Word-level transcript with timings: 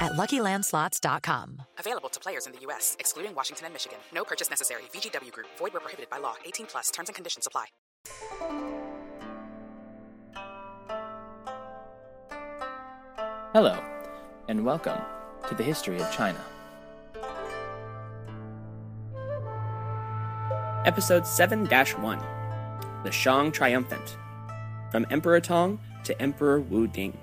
at 0.00 0.12
luckylandslots.com. 0.12 1.62
Available 1.78 2.08
to 2.08 2.20
players 2.20 2.46
in 2.46 2.52
the 2.52 2.60
U.S., 2.62 2.96
excluding 2.98 3.34
Washington 3.34 3.66
and 3.66 3.74
Michigan. 3.74 3.98
No 4.14 4.24
purchase 4.24 4.50
necessary. 4.50 4.82
VGW 4.92 5.30
Group, 5.32 5.46
void 5.58 5.72
were 5.72 5.80
prohibited 5.80 6.10
by 6.10 6.18
law. 6.18 6.34
18 6.44 6.66
plus 6.66 6.90
terms 6.90 7.08
and 7.08 7.16
conditions 7.16 7.46
apply. 7.46 7.66
Hello, 13.52 13.82
and 14.46 14.64
welcome 14.64 15.00
to 15.48 15.54
the 15.56 15.62
History 15.64 16.00
of 16.00 16.10
China. 16.12 16.38
Episode 20.86 21.26
7 21.26 21.66
1 21.66 22.18
The 23.04 23.10
Shang 23.10 23.50
Triumphant 23.50 24.16
From 24.90 25.04
Emperor 25.10 25.40
Tang 25.40 25.78
to 26.04 26.22
Emperor 26.22 26.60
Wu 26.60 26.86
Ding. 26.86 27.18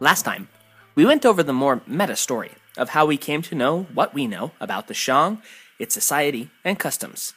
Last 0.00 0.22
time, 0.22 0.48
we 0.94 1.04
went 1.04 1.26
over 1.26 1.42
the 1.42 1.52
more 1.52 1.80
meta 1.84 2.14
story 2.14 2.52
of 2.76 2.90
how 2.90 3.04
we 3.04 3.16
came 3.16 3.42
to 3.42 3.56
know 3.56 3.88
what 3.92 4.14
we 4.14 4.28
know 4.28 4.52
about 4.60 4.86
the 4.86 4.94
Shang, 4.94 5.42
its 5.80 5.92
society, 5.92 6.50
and 6.64 6.78
customs. 6.78 7.34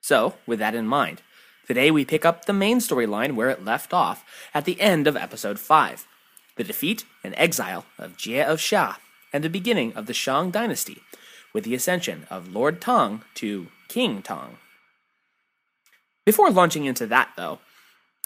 So, 0.00 0.34
with 0.46 0.60
that 0.60 0.76
in 0.76 0.86
mind, 0.86 1.22
today 1.66 1.90
we 1.90 2.04
pick 2.04 2.24
up 2.24 2.44
the 2.44 2.52
main 2.52 2.78
storyline 2.78 3.34
where 3.34 3.50
it 3.50 3.64
left 3.64 3.92
off 3.92 4.24
at 4.54 4.64
the 4.64 4.80
end 4.80 5.08
of 5.08 5.16
episode 5.16 5.58
5 5.58 6.06
the 6.54 6.64
defeat 6.64 7.04
and 7.22 7.34
exile 7.36 7.84
of 7.98 8.16
Jie 8.16 8.42
of 8.42 8.58
Xia 8.58 8.96
and 9.32 9.44
the 9.44 9.50
beginning 9.50 9.92
of 9.94 10.06
the 10.06 10.14
Shang 10.14 10.50
dynasty 10.50 11.02
with 11.52 11.64
the 11.64 11.74
ascension 11.74 12.26
of 12.30 12.52
Lord 12.52 12.80
Tang 12.80 13.22
to 13.34 13.68
King 13.88 14.22
Tang. 14.22 14.58
Before 16.26 16.50
launching 16.50 16.84
into 16.84 17.06
that, 17.06 17.30
though, 17.36 17.60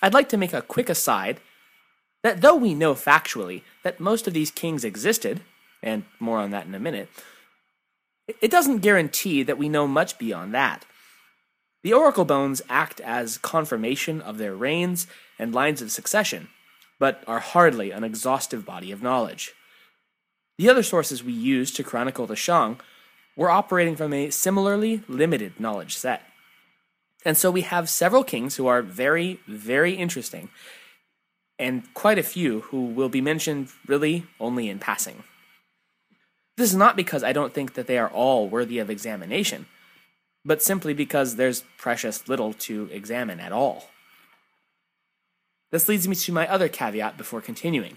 I'd 0.03 0.15
like 0.15 0.29
to 0.31 0.37
make 0.37 0.53
a 0.53 0.63
quick 0.63 0.89
aside 0.89 1.41
that 2.23 2.41
though 2.41 2.57
we 2.57 2.75
know 2.75 2.95
factually 2.95 3.63
that 3.83 4.01
most 4.01 4.27
of 4.27 4.35
these 4.35 4.51
kings 4.51 4.85
existed, 4.85 5.41
and 5.83 6.05
more 6.21 6.39
on 6.39 6.51
that 6.51 6.67
in 6.67 6.75
a 6.75 6.81
minute, 6.81 7.09
it 8.41 8.51
doesn't 8.51 8.79
guarantee 8.79 9.43
that 9.43 9.59
we 9.59 9.69
know 9.69 9.87
much 9.87 10.19
beyond 10.19 10.55
that. 10.55 10.85
The 11.83 11.93
oracle 11.93 12.25
bones 12.25 12.63
act 12.69 13.01
as 13.01 13.39
confirmation 13.39 14.21
of 14.21 14.39
their 14.39 14.55
reigns 14.55 15.09
and 15.39 15.53
lines 15.53 15.83
of 15.83 15.91
succession, 15.91 16.49
but 17.01 17.25
are 17.27 17.41
hardly 17.41 17.91
an 17.91 18.05
exhaustive 18.05 18.65
body 18.65 18.93
of 18.93 19.03
knowledge. 19.03 19.53
The 20.59 20.71
other 20.71 20.85
sources 20.85 21.25
we 21.25 21.33
use 21.33 21.73
to 21.73 21.83
chronicle 21.83 22.27
the 22.27 22.37
Shang 22.37 22.79
were 23.37 23.51
operating 23.51 23.97
from 23.97 24.13
a 24.13 24.31
similarly 24.31 25.03
limited 25.09 25.59
knowledge 25.59 25.97
set. 25.97 26.23
And 27.25 27.37
so 27.37 27.51
we 27.51 27.63
have 27.63 27.89
several 27.89 28.23
kings 28.23 28.57
who 28.57 28.67
are 28.67 28.83
very, 28.83 29.41
very 29.49 29.95
interesting 29.95 30.51
and 31.63 31.95
quite 31.95 32.19
a 32.19 32.25
few 32.25 32.63
who 32.63 32.87
will 32.87 33.09
be 33.09 33.21
mentioned 33.21 33.69
really 33.87 34.27
only 34.41 34.69
in 34.69 34.81
passing. 34.81 35.23
This 36.57 36.71
is 36.71 36.77
not 36.77 36.97
because 36.97 37.23
I 37.23 37.33
don't 37.33 37.55
think 37.55 37.75
that 37.75 37.87
they 37.87 37.99
are 37.99 38.11
all 38.11 38.49
worthy 38.49 38.81
of 38.81 38.91
examination, 38.91 39.67
but 40.45 40.61
simply 40.61 40.93
because 40.93 41.37
there's 41.37 41.65
precious 41.79 42.29
little 42.29 42.53
to 42.55 42.89
examine 42.91 43.39
at 43.39 43.53
all. 43.53 43.91
This 45.71 45.89
leads 45.89 46.09
me 46.09 46.17
to 46.17 46.33
my 46.33 46.49
other 46.49 46.69
caveat 46.69 47.17
before 47.17 47.41
continuing 47.41 47.97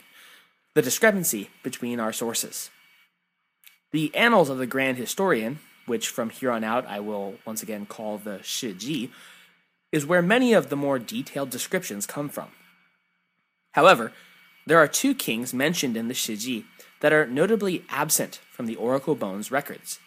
the 0.76 0.84
discrepancy 0.84 1.50
between 1.64 2.00
our 2.00 2.14
sources. 2.14 2.70
The 3.92 4.14
Annals 4.14 4.50
of 4.50 4.60
the 4.60 4.68
Grand 4.68 4.98
Historian, 4.98 5.58
which 5.88 6.10
from 6.10 6.30
here 6.30 6.52
on 6.52 6.64
out 6.64 6.86
I 6.86 7.00
will 7.00 7.36
once 7.46 7.64
again 7.64 7.88
call 7.88 8.20
the 8.20 8.40
Shiji, 8.44 9.10
is 9.92 10.06
where 10.06 10.22
many 10.22 10.54
of 10.54 10.70
the 10.70 10.76
more 10.76 11.00
detailed 11.00 11.50
descriptions 11.50 12.06
come 12.06 12.30
from. 12.30 12.50
However, 13.76 14.14
there 14.66 14.80
are 14.80 14.88
two 14.88 15.14
kings 15.14 15.54
mentioned 15.54 15.98
in 15.98 16.08
the 16.08 16.14
Shiji 16.14 16.64
that 17.02 17.12
are 17.12 17.28
notably 17.28 17.84
absent 17.90 18.40
from 18.50 18.68
the 18.68 18.78
Oracle 18.78 19.16
Bones 19.16 19.52
records. 19.52 20.00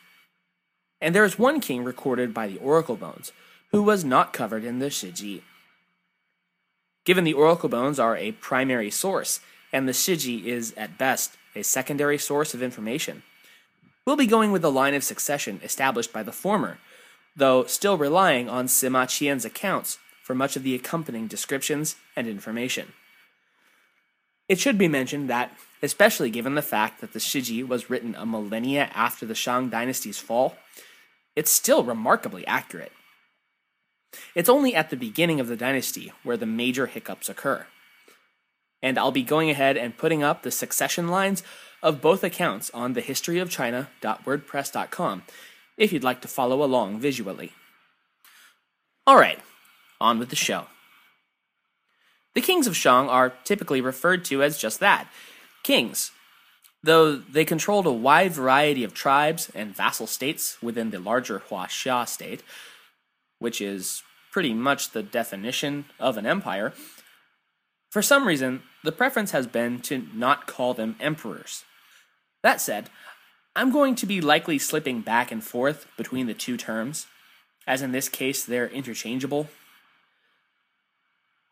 And 1.02 1.14
there 1.14 1.24
is 1.24 1.38
one 1.38 1.60
king 1.60 1.84
recorded 1.84 2.32
by 2.32 2.48
the 2.48 2.56
Oracle 2.58 2.96
Bones 2.96 3.30
who 3.70 3.82
was 3.82 4.06
not 4.06 4.32
covered 4.32 4.64
in 4.64 4.78
the 4.78 4.86
Shiji. 4.86 5.42
Given 7.04 7.24
the 7.24 7.34
Oracle 7.34 7.68
Bones 7.68 8.00
are 8.00 8.16
a 8.16 8.32
primary 8.32 8.90
source, 8.90 9.40
and 9.70 9.86
the 9.86 9.92
Shiji 9.92 10.46
is, 10.46 10.72
at 10.78 10.96
best, 10.96 11.36
a 11.54 11.62
secondary 11.62 12.16
source 12.16 12.54
of 12.54 12.62
information, 12.62 13.22
we'll 14.06 14.16
be 14.16 14.26
going 14.26 14.50
with 14.50 14.62
the 14.62 14.72
line 14.72 14.94
of 14.94 15.04
succession 15.04 15.60
established 15.62 16.12
by 16.12 16.22
the 16.22 16.32
former, 16.32 16.78
though 17.36 17.64
still 17.64 17.98
relying 17.98 18.48
on 18.48 18.66
Sima 18.66 19.04
Qian's 19.04 19.44
accounts 19.44 19.98
for 20.22 20.34
much 20.34 20.56
of 20.56 20.62
the 20.62 20.74
accompanying 20.74 21.26
descriptions 21.26 21.96
and 22.16 22.26
information. 22.26 22.94
It 24.48 24.58
should 24.58 24.78
be 24.78 24.88
mentioned 24.88 25.28
that, 25.28 25.52
especially 25.82 26.30
given 26.30 26.54
the 26.54 26.62
fact 26.62 27.00
that 27.00 27.12
the 27.12 27.18
Shiji 27.18 27.66
was 27.66 27.90
written 27.90 28.14
a 28.14 28.24
millennia 28.24 28.90
after 28.94 29.26
the 29.26 29.34
Shang 29.34 29.68
dynasty's 29.68 30.18
fall, 30.18 30.56
it's 31.36 31.50
still 31.50 31.84
remarkably 31.84 32.46
accurate. 32.46 32.92
It's 34.34 34.48
only 34.48 34.74
at 34.74 34.88
the 34.90 34.96
beginning 34.96 35.38
of 35.38 35.48
the 35.48 35.56
dynasty 35.56 36.12
where 36.22 36.38
the 36.38 36.46
major 36.46 36.86
hiccups 36.86 37.28
occur. 37.28 37.66
And 38.82 38.96
I'll 38.96 39.12
be 39.12 39.22
going 39.22 39.50
ahead 39.50 39.76
and 39.76 39.98
putting 39.98 40.22
up 40.22 40.42
the 40.42 40.50
succession 40.50 41.08
lines 41.08 41.42
of 41.82 42.00
both 42.00 42.24
accounts 42.24 42.70
on 42.70 42.94
thehistoryofchina.wordpress.com 42.94 45.22
if 45.76 45.92
you'd 45.92 46.04
like 46.04 46.22
to 46.22 46.28
follow 46.28 46.62
along 46.62 47.00
visually. 47.00 47.52
Alright, 49.08 49.40
on 50.00 50.18
with 50.18 50.30
the 50.30 50.36
show. 50.36 50.68
The 52.34 52.40
kings 52.40 52.66
of 52.66 52.76
Shang 52.76 53.08
are 53.08 53.30
typically 53.44 53.80
referred 53.80 54.24
to 54.26 54.42
as 54.42 54.58
just 54.58 54.80
that 54.80 55.08
kings. 55.62 56.12
Though 56.82 57.16
they 57.16 57.44
controlled 57.44 57.86
a 57.86 57.92
wide 57.92 58.32
variety 58.32 58.84
of 58.84 58.94
tribes 58.94 59.50
and 59.54 59.76
vassal 59.76 60.06
states 60.06 60.56
within 60.62 60.90
the 60.90 60.98
larger 60.98 61.40
Huaxia 61.40 62.08
state, 62.08 62.42
which 63.38 63.60
is 63.60 64.02
pretty 64.32 64.54
much 64.54 64.90
the 64.90 65.02
definition 65.02 65.84
of 65.98 66.16
an 66.16 66.24
empire, 66.24 66.72
for 67.90 68.00
some 68.00 68.26
reason, 68.26 68.62
the 68.84 68.92
preference 68.92 69.32
has 69.32 69.46
been 69.46 69.80
to 69.80 70.06
not 70.14 70.46
call 70.46 70.72
them 70.72 70.96
emperors. 71.00 71.64
That 72.42 72.60
said, 72.60 72.88
I'm 73.56 73.72
going 73.72 73.94
to 73.96 74.06
be 74.06 74.20
likely 74.20 74.58
slipping 74.58 75.00
back 75.00 75.32
and 75.32 75.42
forth 75.42 75.86
between 75.96 76.26
the 76.26 76.34
two 76.34 76.56
terms, 76.56 77.06
as 77.66 77.82
in 77.82 77.92
this 77.92 78.08
case 78.08 78.44
they're 78.44 78.68
interchangeable. 78.68 79.48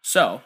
So, 0.03 0.43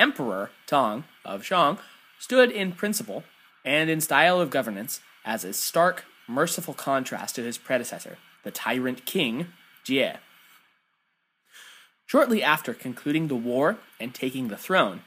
Emperor 0.00 0.50
Tang 0.66 1.04
of 1.26 1.44
Shang 1.44 1.76
stood 2.18 2.50
in 2.50 2.72
principle 2.72 3.22
and 3.66 3.90
in 3.90 4.00
style 4.00 4.40
of 4.40 4.48
governance 4.48 5.00
as 5.26 5.44
a 5.44 5.52
stark, 5.52 6.06
merciful 6.26 6.72
contrast 6.72 7.34
to 7.34 7.42
his 7.42 7.58
predecessor, 7.58 8.16
the 8.42 8.50
tyrant 8.50 9.04
king 9.04 9.48
Jie. 9.84 10.16
Shortly 12.06 12.42
after 12.42 12.72
concluding 12.72 13.28
the 13.28 13.36
war 13.36 13.76
and 14.00 14.14
taking 14.14 14.48
the 14.48 14.56
throne, 14.56 15.02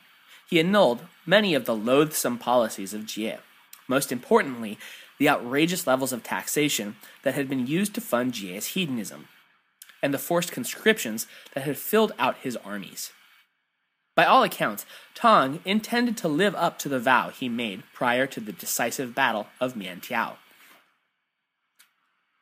he 0.47 0.59
annulled 0.59 1.07
many 1.25 1.55
of 1.55 1.65
the 1.65 1.75
loathsome 1.75 2.37
policies 2.37 2.93
of 2.93 3.07
Jie, 3.07 3.39
most 3.87 4.11
importantly, 4.11 4.77
the 5.17 5.27
outrageous 5.27 5.87
levels 5.87 6.13
of 6.13 6.21
taxation 6.21 6.97
that 7.23 7.33
had 7.33 7.49
been 7.49 7.65
used 7.65 7.95
to 7.95 8.01
fund 8.01 8.33
Jie's 8.33 8.67
hedonism, 8.67 9.27
and 10.03 10.13
the 10.13 10.19
forced 10.19 10.51
conscriptions 10.51 11.25
that 11.55 11.63
had 11.63 11.77
filled 11.77 12.11
out 12.19 12.37
his 12.43 12.57
armies. 12.57 13.11
By 14.15 14.25
all 14.25 14.43
accounts, 14.43 14.85
Tang 15.15 15.59
intended 15.65 16.17
to 16.17 16.27
live 16.27 16.55
up 16.55 16.77
to 16.79 16.89
the 16.89 16.99
vow 16.99 17.29
he 17.29 17.49
made 17.49 17.83
prior 17.93 18.27
to 18.27 18.39
the 18.39 18.51
decisive 18.51 19.15
battle 19.15 19.47
of 19.59 19.73
Miantiao. 19.73 20.37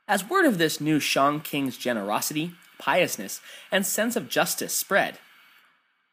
As 0.07 0.29
word 0.29 0.45
of 0.45 0.57
this 0.57 0.81
new 0.81 0.99
Shang 0.99 1.39
king's 1.39 1.77
generosity, 1.77 2.51
piousness, 2.77 3.39
and 3.71 3.85
sense 3.85 4.17
of 4.17 4.27
justice 4.27 4.73
spread, 4.73 5.19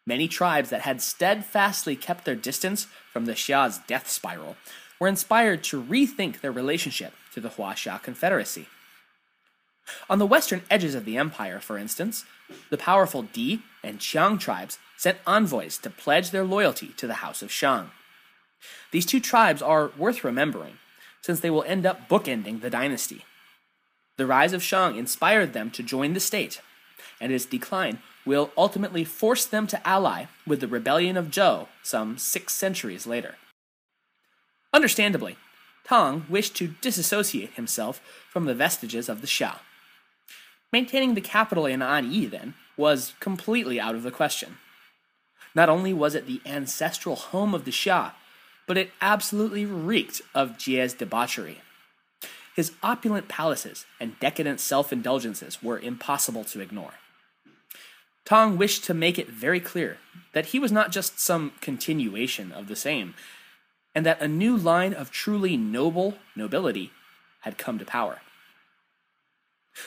many 0.06 0.28
tribes 0.28 0.70
that 0.70 0.82
had 0.82 1.02
steadfastly 1.02 1.96
kept 1.96 2.25
their 2.25 2.37
distance 2.37 2.87
from 3.12 3.25
the 3.25 3.34
Xia's 3.34 3.81
death 3.88 4.08
spiral 4.08 4.56
were 5.00 5.08
inspired 5.08 5.64
to 5.64 5.82
rethink 5.82 6.40
their 6.40 6.52
relationship 6.52 7.14
to 7.34 7.40
the 7.40 7.50
Huaxia 7.50 8.00
Confederacy. 8.00 8.66
On 10.08 10.19
the 10.19 10.26
western 10.26 10.62
edges 10.70 10.94
of 10.94 11.05
the 11.05 11.16
empire, 11.16 11.58
for 11.58 11.78
instance, 11.78 12.25
the 12.70 12.78
powerful 12.78 13.22
Di 13.22 13.62
and 13.82 13.99
Qiang 13.99 14.38
tribes 14.38 14.78
sent 14.99 15.19
envoys 15.27 15.79
to 15.79 15.89
pledge 15.89 16.31
their 16.31 16.45
loyalty 16.45 16.89
to 16.99 17.06
the 17.06 17.23
House 17.25 17.41
of 17.41 17.50
Shang. 17.50 17.93
These 18.91 19.06
two 19.06 19.21
tribes 19.21 19.62
are 19.62 19.93
worth 19.97 20.25
remembering, 20.25 20.79
since 21.23 21.41
they 21.41 21.50
will 21.50 21.62
end 21.62 21.87
up 21.87 22.09
bookending 22.09 22.61
the 22.61 22.69
dynasty. 22.69 23.25
The 24.17 24.27
rise 24.27 24.53
of 24.53 24.62
Shang 24.62 24.97
inspired 24.97 25.53
them 25.53 25.71
to 25.71 25.83
join 25.83 26.12
the 26.12 26.21
state, 26.21 26.61
and 27.21 27.33
its 27.33 27.47
decline 27.47 28.00
will 28.27 28.50
ultimately 28.56 29.05
force 29.05 29.47
them 29.47 29.67
to 29.69 29.89
ally 29.89 30.27
with 30.47 30.61
the 30.61 30.69
rebellion 30.69 31.17
of 31.17 31.31
Zhou 31.31 31.69
some 31.83 32.19
six 32.19 32.53
centuries 32.53 33.06
later. 33.06 33.37
Understandably, 34.75 35.37
Tang 35.85 36.27
wished 36.29 36.55
to 36.56 36.75
disassociate 36.83 37.55
himself 37.55 38.01
from 38.29 38.44
the 38.44 38.55
vestiges 38.55 39.09
of 39.09 39.21
the 39.21 39.27
Xia. 39.27 39.61
Maintaining 40.73 41.15
the 41.15 41.23
capital 41.23 41.65
in 41.65 41.81
Anyi, 41.81 42.27
then, 42.27 42.55
was 42.77 43.15
completely 43.21 43.81
out 43.81 43.94
of 43.94 44.03
the 44.03 44.11
question. 44.11 44.59
Not 45.55 45.69
only 45.69 45.93
was 45.93 46.15
it 46.15 46.27
the 46.27 46.41
ancestral 46.47 47.17
home 47.17 47.55
of 47.55 47.65
the 47.65 47.71
Xia, 47.71 48.12
but 48.67 48.77
it 48.77 48.93
absolutely 49.00 49.65
reeked 49.65 50.21
of 50.35 50.59
Jie's 50.59 50.95
debauchery. 50.95 51.62
His 52.55 52.73
opulent 52.83 53.29
palaces 53.29 53.87
and 54.00 54.19
decadent 54.19 54.61
self 54.61 54.93
indulgences 54.93 55.62
were 55.62 55.79
impossible 55.79 56.45
to 56.45 56.61
ignore. 56.61 56.95
Tang 58.25 58.59
wished 58.59 58.85
to 58.85 58.95
make 58.95 59.19
it 59.19 59.31
very 59.31 59.61
clear 59.61 59.99
that 60.35 60.47
he 60.47 60.59
was 60.59 60.71
not 60.71 60.93
just 60.93 61.19
some 61.19 61.53
continuation 61.61 62.53
of 62.53 62.69
the 62.69 62.77
same, 62.77 63.15
and 63.94 64.05
that 64.05 64.21
a 64.21 64.29
new 64.29 64.56
line 64.56 64.93
of 64.93 65.11
truly 65.11 65.56
noble 65.56 66.19
nobility 66.37 66.93
had 67.41 67.56
come 67.56 67.79
to 67.79 67.85
power. 67.85 68.21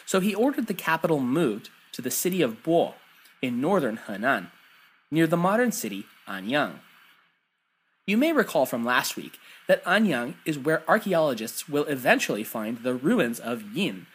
So 0.06 0.20
he 0.20 0.34
ordered 0.34 0.68
the 0.68 0.74
capital 0.74 1.20
moved 1.20 1.70
to 1.92 2.02
the 2.02 2.10
city 2.10 2.42
of 2.42 2.64
Bo 2.64 2.96
in 3.42 3.62
northern 3.62 4.00
Henan, 4.08 4.48
near 5.12 5.28
the 5.28 5.38
modern 5.38 5.72
city 5.72 6.06
Anyang. 6.28 6.80
You 8.08 8.18
may 8.18 8.32
recall 8.32 8.66
from 8.66 8.84
last 8.86 9.16
week 9.16 9.38
that 9.68 9.84
Anyang 9.84 10.36
is 10.46 10.58
where 10.58 10.84
archaeologists 10.90 11.70
will 11.70 11.86
eventually 11.86 12.44
find 12.44 12.80
the 12.80 12.96
ruins 12.96 13.40
of 13.40 13.76
Yin, 13.76 14.08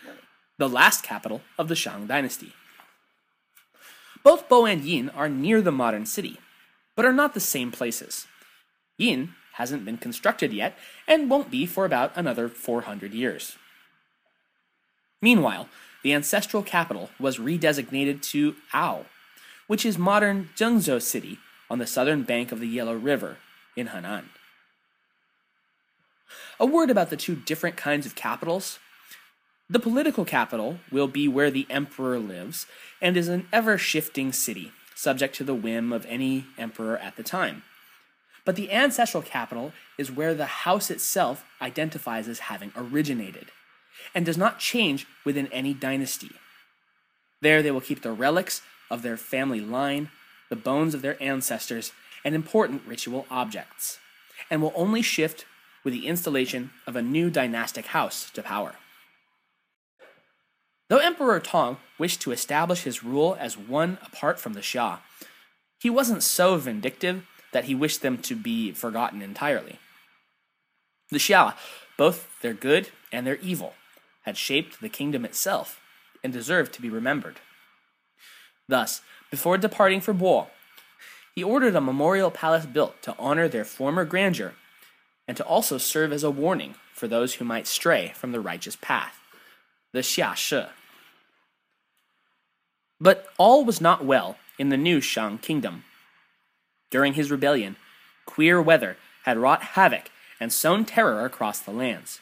the 0.59 0.69
last 0.69 1.03
capital 1.03 1.43
of 1.59 1.69
the 1.69 1.77
Shang 1.77 2.07
dynasty. 2.07 2.53
Both 4.25 4.49
Bo 4.49 4.67
and 4.67 4.83
Yin 4.83 5.11
are 5.11 5.29
near 5.29 5.63
the 5.63 5.71
modern 5.71 6.07
city, 6.07 6.41
but 6.97 7.05
are 7.05 7.13
not 7.13 7.35
the 7.35 7.41
same 7.41 7.71
places. 7.71 8.27
Yin 8.99 9.35
hasn't 9.53 9.85
been 9.85 9.99
constructed 9.99 10.53
yet 10.53 10.77
and 11.07 11.31
won't 11.31 11.51
be 11.51 11.65
for 11.65 11.85
about 11.85 12.13
another 12.17 12.49
400 12.49 13.15
years. 13.15 13.57
Meanwhile, 15.23 15.69
the 16.03 16.13
ancestral 16.13 16.63
capital 16.63 17.11
was 17.19 17.39
redesignated 17.39 18.23
to 18.23 18.57
Ao, 18.75 19.07
which 19.67 19.85
is 19.85 19.99
modern 19.99 20.51
Zhengzhou 20.57 21.01
City 21.03 21.39
on 21.69 21.79
the 21.79 21.87
southern 21.87 22.23
bank 22.23 22.53
of 22.53 22.61
the 22.61 22.69
Yellow 22.69 22.95
River 22.95 23.39
in 23.77 23.89
Henan. 23.89 24.25
A 26.59 26.67
word 26.67 26.91
about 26.91 27.11
the 27.11 27.17
two 27.17 27.35
different 27.35 27.77
kinds 27.77 28.07
of 28.07 28.15
capitals 28.15 28.79
the 29.69 29.81
political 29.81 30.25
capital 30.25 30.79
will 30.93 31.09
be 31.09 31.27
where 31.27 31.51
the 31.51 31.67
emperor 31.69 32.21
lives 32.21 32.67
and 33.03 33.17
is 33.17 33.27
an 33.27 33.49
ever 33.53 33.77
shifting 33.77 34.33
city, 34.33 34.71
subject 34.95 35.35
to 35.37 35.45
the 35.45 35.57
whim 35.57 35.93
of 35.93 36.07
any 36.07 36.47
emperor 36.57 36.97
at 36.97 37.17
the 37.17 37.25
time. 37.25 37.65
But 38.45 38.55
the 38.55 38.71
ancestral 38.71 39.25
capital 39.25 39.73
is 39.99 40.13
where 40.13 40.35
the 40.35 40.47
house 40.47 40.89
itself 40.89 41.45
identifies 41.61 42.29
as 42.29 42.39
having 42.39 42.71
originated 42.77 43.47
and 44.15 44.25
does 44.25 44.39
not 44.39 44.61
change 44.61 45.05
within 45.25 45.49
any 45.49 45.75
dynasty. 45.75 46.31
There 47.41 47.61
they 47.61 47.73
will 47.73 47.81
keep 47.81 48.03
the 48.03 48.13
relics 48.13 48.63
of 48.91 49.03
their 49.03 49.17
family 49.17 49.61
line, 49.61 50.11
the 50.49 50.57
bones 50.57 50.95
of 50.95 51.03
their 51.03 51.21
ancestors, 51.23 51.93
and 52.25 52.35
important 52.35 52.83
ritual 52.87 53.27
objects, 53.31 53.99
and 54.51 54.61
will 54.61 54.73
only 54.75 55.03
shift 55.03 55.45
with 55.85 55.93
the 55.93 56.07
installation 56.07 56.71
of 56.87 56.97
a 56.97 57.03
new 57.03 57.31
dynastic 57.31 57.87
house 57.87 58.31
to 58.31 58.43
power. 58.43 58.75
Though 60.89 60.99
Emperor 60.99 61.41
Tang 61.41 61.79
wished 61.99 62.21
to 62.23 62.33
establish 62.33 62.83
his 62.83 63.03
rule 63.03 63.37
as 63.39 63.59
one 63.59 63.99
apart 64.05 64.39
from 64.39 64.53
the 64.53 64.61
Xia, 64.61 64.99
he 65.79 65.91
wasn't 65.91 66.23
so 66.23 66.57
vindictive 66.57 67.27
that 67.53 67.65
he 67.65 67.75
wished 67.75 68.03
them 68.03 68.19
to 68.19 68.37
be 68.37 68.73
forgotten 68.73 69.23
entirely. 69.23 69.79
The 71.11 71.19
Xia, 71.19 71.55
both 71.97 72.29
their 72.41 72.55
good 72.55 72.91
and 73.13 73.27
their 73.27 73.37
evil, 73.37 73.75
had 74.23 74.37
shaped 74.37 74.81
the 74.81 74.89
kingdom 74.89 75.25
itself 75.25 75.81
and 76.23 76.33
deserved 76.33 76.73
to 76.75 76.83
be 76.83 76.91
remembered. 76.91 77.41
Thus, 78.69 79.03
before 79.31 79.59
departing 79.59 80.01
for 80.01 80.13
Bo, 80.13 80.49
he 81.35 81.45
ordered 81.45 81.77
a 81.77 81.81
memorial 81.81 82.31
palace 82.31 82.67
built 82.67 83.03
to 83.03 83.15
honor 83.19 83.49
their 83.49 83.65
former 83.65 84.05
grandeur 84.05 84.55
and 85.29 85.37
to 85.37 85.45
also 85.45 85.79
serve 85.79 86.13
as 86.13 86.25
a 86.25 86.31
warning 86.31 86.75
for 86.93 87.07
those 87.07 87.35
who 87.35 87.45
might 87.45 87.67
stray 87.67 88.13
from 88.15 88.33
the 88.33 88.41
righteous 88.41 88.77
path 88.77 89.21
the 89.93 90.03
Xia 90.03 90.37
Shi. 90.37 90.65
But 93.01 93.27
all 93.39 93.65
was 93.65 93.81
not 93.81 94.05
well 94.05 94.37
in 94.59 94.69
the 94.69 94.77
new 94.77 95.01
Shang 95.01 95.39
kingdom. 95.39 95.85
During 96.91 97.15
his 97.15 97.31
rebellion, 97.31 97.77
queer 98.27 98.61
weather 98.61 98.99
had 99.25 99.39
wrought 99.39 99.63
havoc 99.63 100.11
and 100.39 100.53
sown 100.53 100.85
terror 100.85 101.25
across 101.25 101.61
the 101.61 101.71
lands. 101.71 102.21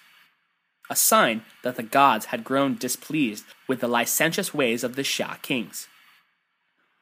A 0.88 0.94
sign 0.94 1.42
that 1.62 1.74
the 1.74 1.82
gods 1.82 2.26
had 2.26 2.44
grown 2.44 2.76
displeased 2.76 3.44
with 3.66 3.80
the 3.80 3.88
licentious 3.88 4.54
ways 4.54 4.84
of 4.84 4.94
the 4.94 5.02
Xia 5.02 5.40
kings. 5.42 5.88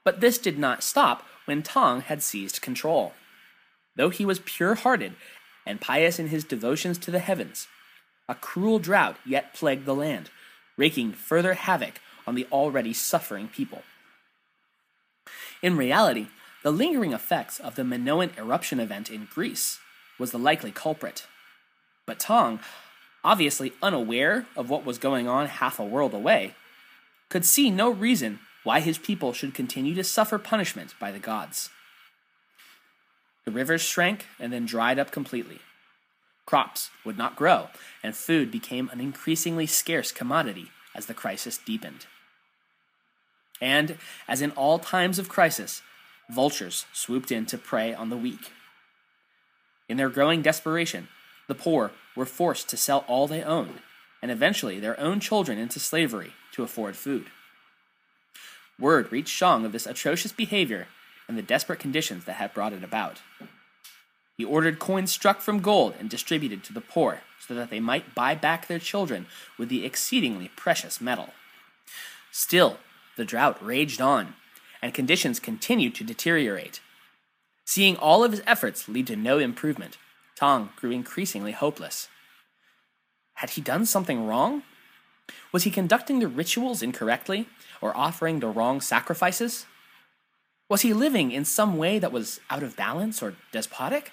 But 0.05 0.21
this 0.21 0.39
did 0.39 0.59
not 0.59 0.83
stop 0.83 1.25
when 1.45 1.63
Tang 1.63 2.01
had 2.01 2.23
seized 2.23 2.61
control. 2.61 3.13
Though 3.97 4.11
he 4.11 4.25
was 4.25 4.41
pure 4.41 4.75
hearted 4.75 5.15
and 5.67 5.81
pious 5.81 6.19
in 6.19 6.29
his 6.29 6.45
devotions 6.45 6.99
to 6.99 7.11
the 7.11 7.19
heavens, 7.19 7.69
a 8.29 8.35
cruel 8.35 8.79
drought 8.79 9.17
yet 9.25 9.55
plagued 9.55 9.85
the 9.85 9.95
land, 9.95 10.31
wreaking 10.77 11.13
further 11.13 11.55
havoc 11.55 12.01
on 12.27 12.35
the 12.35 12.47
already 12.51 12.93
suffering 12.93 13.49
people. 13.49 13.83
In 15.61 15.77
reality, 15.77 16.29
the 16.63 16.73
lingering 16.73 17.13
effects 17.13 17.61
of 17.61 17.75
the 17.75 17.85
Minoan 17.85 18.31
eruption 18.39 18.81
event 18.81 19.11
in 19.11 19.29
Greece 19.33 19.79
was 20.19 20.31
the 20.31 20.39
likely 20.39 20.71
culprit. 20.71 21.27
But 22.07 22.19
Tang, 22.19 22.61
obviously 23.25 23.73
unaware 23.83 24.47
of 24.57 24.71
what 24.71 24.85
was 24.85 24.99
going 24.99 25.29
on 25.29 25.47
half 25.47 25.79
a 25.79 25.85
world 25.85 26.15
away, 26.15 26.55
could 27.29 27.45
see 27.45 27.71
no 27.71 27.91
reason 27.91 28.41
why 28.65 28.81
his 28.81 28.99
people 28.99 29.33
should 29.33 29.55
continue 29.55 29.95
to 29.95 30.05
suffer 30.05 30.39
punishment 30.39 30.95
by 31.01 31.11
the 31.11 31.19
gods. 31.19 31.71
The 33.45 33.51
rivers 33.51 33.83
shrank 33.83 34.27
and 34.39 34.53
then 34.53 34.67
dried 34.67 34.99
up 34.99 35.11
completely. 35.11 35.59
Crops 36.47 36.91
would 37.05 37.19
not 37.19 37.37
grow, 37.37 37.69
and 38.03 38.15
food 38.15 38.51
became 38.51 38.89
an 38.91 39.01
increasingly 39.01 39.67
scarce 39.67 40.13
commodity 40.13 40.71
as 40.95 41.07
the 41.07 41.15
crisis 41.15 41.59
deepened. 41.59 42.07
And, 43.61 43.97
as 44.27 44.43
in 44.43 44.51
all 44.53 44.79
times 44.79 45.19
of 45.19 45.29
crisis, 45.29 45.83
vultures 46.29 46.87
swooped 46.93 47.31
in 47.31 47.47
to 47.47 47.59
prey 47.59 47.95
on 47.95 48.11
the 48.11 48.17
weak. 48.17 48.53
In 49.89 49.97
their 49.97 50.09
growing 50.09 50.43
desperation, 50.43 51.09
the 51.49 51.55
poor 51.55 51.93
were 52.17 52.27
forced 52.27 52.69
to 52.71 52.77
sell 52.77 53.05
all 53.09 53.27
they 53.27 53.43
owned, 53.43 53.81
and 54.21 54.31
eventually 54.31 54.81
their 54.81 54.99
own 54.99 55.21
children 55.21 55.59
into 55.59 55.79
slavery 55.79 56.33
to 56.53 56.63
afford 56.63 56.97
food. 56.97 57.27
Word 58.83 59.13
reached 59.13 59.33
Shang 59.33 59.65
of 59.65 59.71
this 59.71 59.87
atrocious 59.87 60.33
behavior 60.33 60.89
and 61.29 61.39
the 61.39 61.43
desperate 61.43 61.79
conditions 61.79 62.25
that 62.25 62.35
had 62.35 62.53
brought 62.53 62.73
it 62.73 62.83
about. 62.83 63.21
He 64.37 64.45
ordered 64.45 64.81
coins 64.81 65.13
struck 65.13 65.41
from 65.41 65.61
gold 65.61 65.95
and 66.01 66.11
distributed 66.11 66.65
to 66.65 66.73
the 66.73 66.81
poor 66.81 67.21
so 67.39 67.55
that 67.55 67.71
they 67.71 67.79
might 67.79 68.15
buy 68.15 68.35
back 68.35 68.67
their 68.67 68.81
children 68.81 69.27
with 69.57 69.69
the 69.69 69.87
exceedingly 69.87 70.51
precious 70.57 71.01
metal. 71.01 71.31
Still, 72.33 72.79
the 73.17 73.25
drought 73.25 73.65
raged 73.65 74.01
on, 74.01 74.35
and 74.83 74.93
conditions 74.93 75.39
continued 75.39 75.95
to 75.95 76.05
deteriorate. 76.05 76.81
Seeing 77.65 77.97
all 77.97 78.25
of 78.25 78.33
his 78.33 78.43
efforts 78.49 78.89
lead 78.89 79.07
to 79.07 79.17
no 79.17 79.39
improvement, 79.39 79.97
Tang 80.35 80.71
grew 80.75 80.91
increasingly 80.91 81.53
hopeless. 81.53 82.09
Had 83.35 83.51
he 83.51 83.61
done 83.61 83.87
something 83.87 84.27
wrong? 84.27 84.65
Was 85.53 85.63
he 85.63 85.71
conducting 85.71 86.19
the 86.19 86.27
rituals 86.27 86.83
incorrectly 86.83 87.47
or 87.83 87.95
offering 87.97 88.41
the 88.41 88.49
wrong 88.49 88.81
sacrifices? 88.81 89.67
Was 90.71 90.81
he 90.81 90.95
living 90.95 91.33
in 91.33 91.45
some 91.45 91.77
way 91.77 91.99
that 91.99 92.13
was 92.13 92.41
out 92.49 92.63
of 92.63 92.77
balance 92.77 93.23
or 93.23 93.35
despotic? 93.53 94.13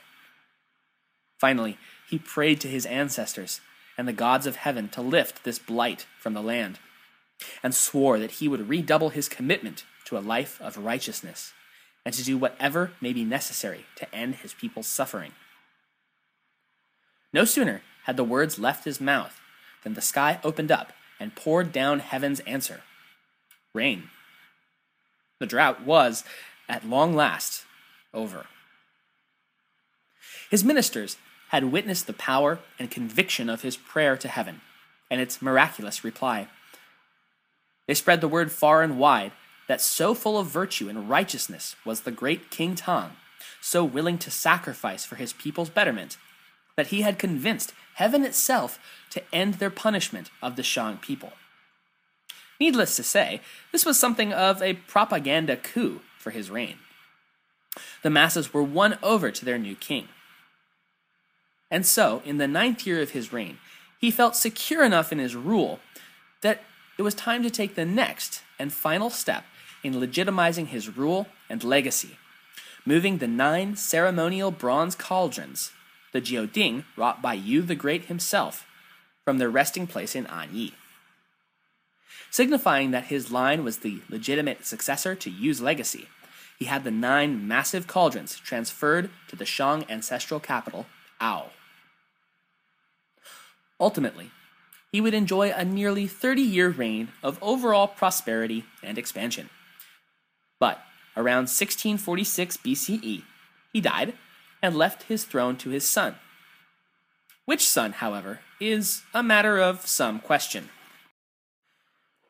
Finally, 1.39 1.77
he 2.09 2.19
prayed 2.19 2.59
to 2.59 2.67
his 2.67 2.85
ancestors 2.85 3.61
and 3.97 4.07
the 4.07 4.13
gods 4.13 4.45
of 4.45 4.57
heaven 4.57 4.89
to 4.89 5.01
lift 5.01 5.43
this 5.43 5.59
blight 5.59 6.05
from 6.17 6.33
the 6.33 6.41
land, 6.41 6.79
and 7.63 7.73
swore 7.73 8.19
that 8.19 8.31
he 8.31 8.47
would 8.47 8.67
redouble 8.67 9.09
his 9.09 9.29
commitment 9.29 9.85
to 10.05 10.17
a 10.17 10.19
life 10.19 10.59
of 10.61 10.77
righteousness 10.77 11.53
and 12.05 12.13
to 12.13 12.23
do 12.23 12.38
whatever 12.38 12.91
may 12.99 13.13
be 13.13 13.23
necessary 13.23 13.85
to 13.95 14.13
end 14.15 14.35
his 14.35 14.53
people's 14.53 14.88
suffering. 14.88 15.33
No 17.31 17.45
sooner 17.45 17.81
had 18.05 18.17
the 18.17 18.23
words 18.23 18.57
left 18.57 18.85
his 18.85 18.99
mouth 18.99 19.39
than 19.83 19.93
the 19.93 20.01
sky 20.01 20.39
opened 20.43 20.71
up 20.71 20.93
and 21.19 21.35
poured 21.35 21.71
down 21.71 21.99
heaven's 21.99 22.39
answer 22.41 22.81
rain. 23.73 24.09
The 25.39 25.45
drought 25.45 25.85
was, 25.85 26.23
at 26.67 26.85
long 26.85 27.15
last, 27.15 27.63
over. 28.13 28.45
His 30.49 30.63
ministers 30.63 31.17
had 31.49 31.71
witnessed 31.71 32.07
the 32.07 32.13
power 32.13 32.59
and 32.77 32.91
conviction 32.91 33.49
of 33.49 33.61
his 33.61 33.77
prayer 33.77 34.17
to 34.17 34.27
heaven 34.27 34.61
and 35.09 35.19
its 35.19 35.41
miraculous 35.41 36.03
reply. 36.03 36.47
They 37.88 37.93
spread 37.93 38.21
the 38.21 38.27
word 38.27 38.51
far 38.51 38.83
and 38.83 38.99
wide 38.99 39.31
that 39.67 39.81
so 39.81 40.13
full 40.13 40.38
of 40.38 40.47
virtue 40.47 40.89
and 40.89 41.09
righteousness 41.09 41.75
was 41.85 42.01
the 42.01 42.11
great 42.11 42.51
King 42.51 42.75
Tang, 42.75 43.11
so 43.61 43.83
willing 43.83 44.17
to 44.19 44.31
sacrifice 44.31 45.05
for 45.05 45.15
his 45.15 45.33
people's 45.33 45.69
betterment, 45.69 46.17
that 46.75 46.88
he 46.88 47.01
had 47.01 47.19
convinced 47.19 47.73
heaven 47.95 48.23
itself 48.23 48.79
to 49.11 49.23
end 49.33 49.55
their 49.55 49.69
punishment 49.69 50.29
of 50.41 50.55
the 50.55 50.63
Shang 50.63 50.97
people. 50.97 51.33
Needless 52.59 52.95
to 52.97 53.03
say, 53.03 53.41
this 53.71 53.85
was 53.85 53.99
something 53.99 54.33
of 54.33 54.61
a 54.61 54.73
propaganda 54.73 55.55
coup 55.55 56.01
for 56.17 56.31
his 56.31 56.49
reign. 56.49 56.75
The 58.03 58.09
masses 58.09 58.53
were 58.53 58.63
won 58.63 58.97
over 59.01 59.31
to 59.31 59.45
their 59.45 59.57
new 59.57 59.75
king. 59.75 60.09
And 61.71 61.85
so, 61.85 62.21
in 62.25 62.37
the 62.37 62.47
ninth 62.47 62.85
year 62.85 63.01
of 63.01 63.11
his 63.11 63.31
reign, 63.31 63.59
he 63.99 64.11
felt 64.11 64.35
secure 64.35 64.83
enough 64.83 65.11
in 65.11 65.19
his 65.19 65.35
rule 65.35 65.79
that 66.41 66.63
it 66.97 67.03
was 67.03 67.15
time 67.15 67.43
to 67.43 67.49
take 67.49 67.75
the 67.75 67.85
next 67.85 68.41
and 68.57 68.73
final 68.73 69.09
step 69.09 69.45
in 69.83 69.93
legitimizing 69.93 70.67
his 70.67 70.97
rule 70.97 71.27
and 71.49 71.63
legacy, 71.63 72.17
moving 72.85 73.17
the 73.17 73.27
nine 73.27 73.75
ceremonial 73.75 74.51
bronze 74.51 74.95
cauldrons, 74.95 75.71
the 76.11 76.21
Jiuding 76.21 76.83
wrought 76.97 77.21
by 77.21 77.33
Yu 77.33 77.61
the 77.61 77.75
Great 77.75 78.05
himself, 78.05 78.65
from 79.23 79.37
their 79.37 79.49
resting 79.49 79.87
place 79.87 80.15
in 80.15 80.25
Anyi. 80.25 80.73
Signifying 82.31 82.91
that 82.91 83.05
his 83.05 83.31
line 83.31 83.63
was 83.63 83.77
the 83.77 84.01
legitimate 84.09 84.65
successor 84.65 85.15
to 85.15 85.29
Yu's 85.29 85.62
legacy, 85.62 86.07
he 86.57 86.65
had 86.65 86.83
the 86.83 86.91
nine 86.91 87.48
massive 87.48 87.88
cauldrons 87.88 88.36
transferred 88.38 89.09
to 89.29 89.36
the 89.36 89.45
Shang 89.45 89.86
ancestral 89.89 90.39
capital, 90.39 90.86
Ao. 91.21 91.48
Ultimately, 93.79 94.31
he 94.91 95.00
would 95.00 95.13
enjoy 95.13 95.51
a 95.51 95.63
nearly 95.63 96.07
30 96.07 96.41
year 96.41 96.69
reign 96.69 97.09
of 97.24 97.39
overall 97.41 97.88
prosperity 97.88 98.65
and 98.83 98.98
expansion. 98.98 99.50
But 100.59 100.79
around 101.15 101.48
1646 101.48 102.57
BCE, 102.57 103.24
he 103.71 103.81
died 103.81 104.13
and 104.62 104.75
left 104.75 105.03
his 105.03 105.24
throne 105.24 105.55
to 105.57 105.69
his 105.69 105.88
son. 105.88 106.15
Which 107.45 107.65
son, 107.65 107.93
however, 107.93 108.41
is 108.59 109.03
a 109.13 109.24
matter 109.24 109.59
of 109.59 109.88
some 109.88 110.19
question. 110.19 110.69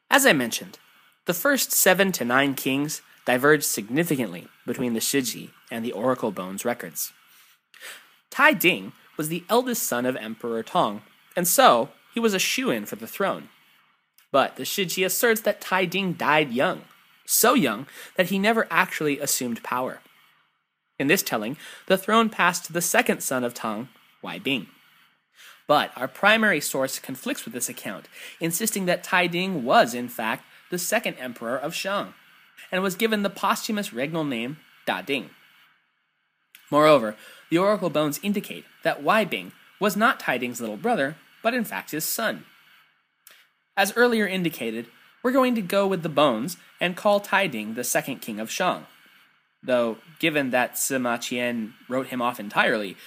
As 0.09 0.25
I 0.25 0.33
mentioned, 0.33 0.79
the 1.25 1.33
first 1.33 1.71
seven 1.71 2.11
to 2.13 2.25
nine 2.25 2.55
kings 2.55 3.01
diverged 3.25 3.65
significantly 3.65 4.47
between 4.65 4.93
the 4.93 4.99
Shiji 4.99 5.51
and 5.69 5.85
the 5.85 5.91
Oracle 5.91 6.31
Bones 6.31 6.65
records. 6.65 7.13
Tai 8.31 8.53
Ding 8.53 8.91
was 9.17 9.29
the 9.29 9.43
eldest 9.49 9.83
son 9.83 10.05
of 10.05 10.15
Emperor 10.15 10.63
Tang, 10.63 11.03
and 11.35 11.47
so 11.47 11.89
he 12.13 12.19
was 12.19 12.33
a 12.33 12.39
shoe 12.39 12.71
in 12.71 12.85
for 12.85 12.95
the 12.95 13.07
throne. 13.07 13.49
But 14.31 14.55
the 14.55 14.63
Shiji 14.63 15.05
asserts 15.05 15.41
that 15.41 15.61
Tai 15.61 15.85
Ding 15.85 16.13
died 16.13 16.51
young, 16.51 16.81
so 17.25 17.53
young 17.53 17.85
that 18.15 18.29
he 18.29 18.39
never 18.39 18.67
actually 18.71 19.19
assumed 19.19 19.63
power. 19.63 20.01
In 20.97 21.07
this 21.07 21.23
telling, 21.23 21.55
the 21.85 21.97
throne 21.97 22.29
passed 22.29 22.65
to 22.65 22.73
the 22.73 22.81
second 22.81 23.21
son 23.21 23.43
of 23.43 23.53
Tang, 23.53 23.89
Wai 24.21 24.39
Bing. 24.39 24.67
But 25.69 25.91
our 25.95 26.07
primary 26.07 26.61
source 26.61 26.97
conflicts 26.97 27.45
with 27.45 27.53
this 27.53 27.69
account, 27.69 28.07
insisting 28.39 28.87
that 28.87 29.03
Tai 29.03 29.27
Ding 29.27 29.63
was, 29.63 29.93
in 29.93 30.09
fact, 30.09 30.43
the 30.71 30.79
second 30.79 31.13
emperor 31.19 31.55
of 31.55 31.75
Shang, 31.75 32.15
and 32.71 32.81
was 32.81 32.95
given 32.95 33.21
the 33.21 33.29
posthumous 33.29 33.91
regnal 33.91 34.27
name 34.27 34.57
Da 34.87 35.03
Ding. 35.03 35.29
Moreover, 36.71 37.15
the 37.51 37.59
oracle 37.59 37.91
bones 37.91 38.19
indicate 38.23 38.65
that 38.81 39.03
Wai 39.03 39.25
Bing 39.25 39.51
was 39.79 39.95
not 39.95 40.19
Tai 40.19 40.39
Ding's 40.39 40.59
little 40.59 40.75
brother, 40.75 41.17
but 41.43 41.53
in 41.53 41.63
fact 41.63 41.91
his 41.91 42.03
son. 42.03 42.45
As 43.77 43.95
earlier 43.95 44.25
indicated, 44.25 44.87
we're 45.21 45.31
going 45.31 45.53
to 45.53 45.61
go 45.61 45.85
with 45.85 46.01
the 46.01 46.09
bones 46.09 46.57
and 46.81 46.97
call 46.97 47.19
Tai 47.19 47.45
Ding 47.45 47.75
the 47.75 47.83
second 47.83 48.21
king 48.21 48.39
of 48.39 48.49
Shang. 48.49 48.87
Though, 49.61 49.97
given 50.17 50.49
that 50.49 50.75
Sima 50.75 51.19
Qian 51.19 51.73
wrote 51.87 52.07
him 52.07 52.23
off 52.23 52.39
entirely, 52.39 52.97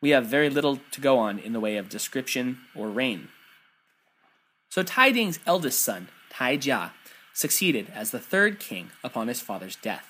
we 0.00 0.10
have 0.10 0.26
very 0.26 0.50
little 0.50 0.80
to 0.90 1.00
go 1.00 1.18
on 1.18 1.38
in 1.38 1.52
the 1.52 1.60
way 1.60 1.76
of 1.76 1.88
description 1.88 2.58
or 2.74 2.88
reign. 2.88 3.28
So 4.68 4.82
Tai 4.82 5.12
Ding's 5.12 5.38
eldest 5.46 5.80
son, 5.80 6.08
Tai 6.30 6.58
Jia, 6.58 6.90
succeeded 7.32 7.90
as 7.94 8.10
the 8.10 8.18
third 8.18 8.58
king 8.58 8.90
upon 9.02 9.28
his 9.28 9.40
father's 9.40 9.76
death. 9.76 10.08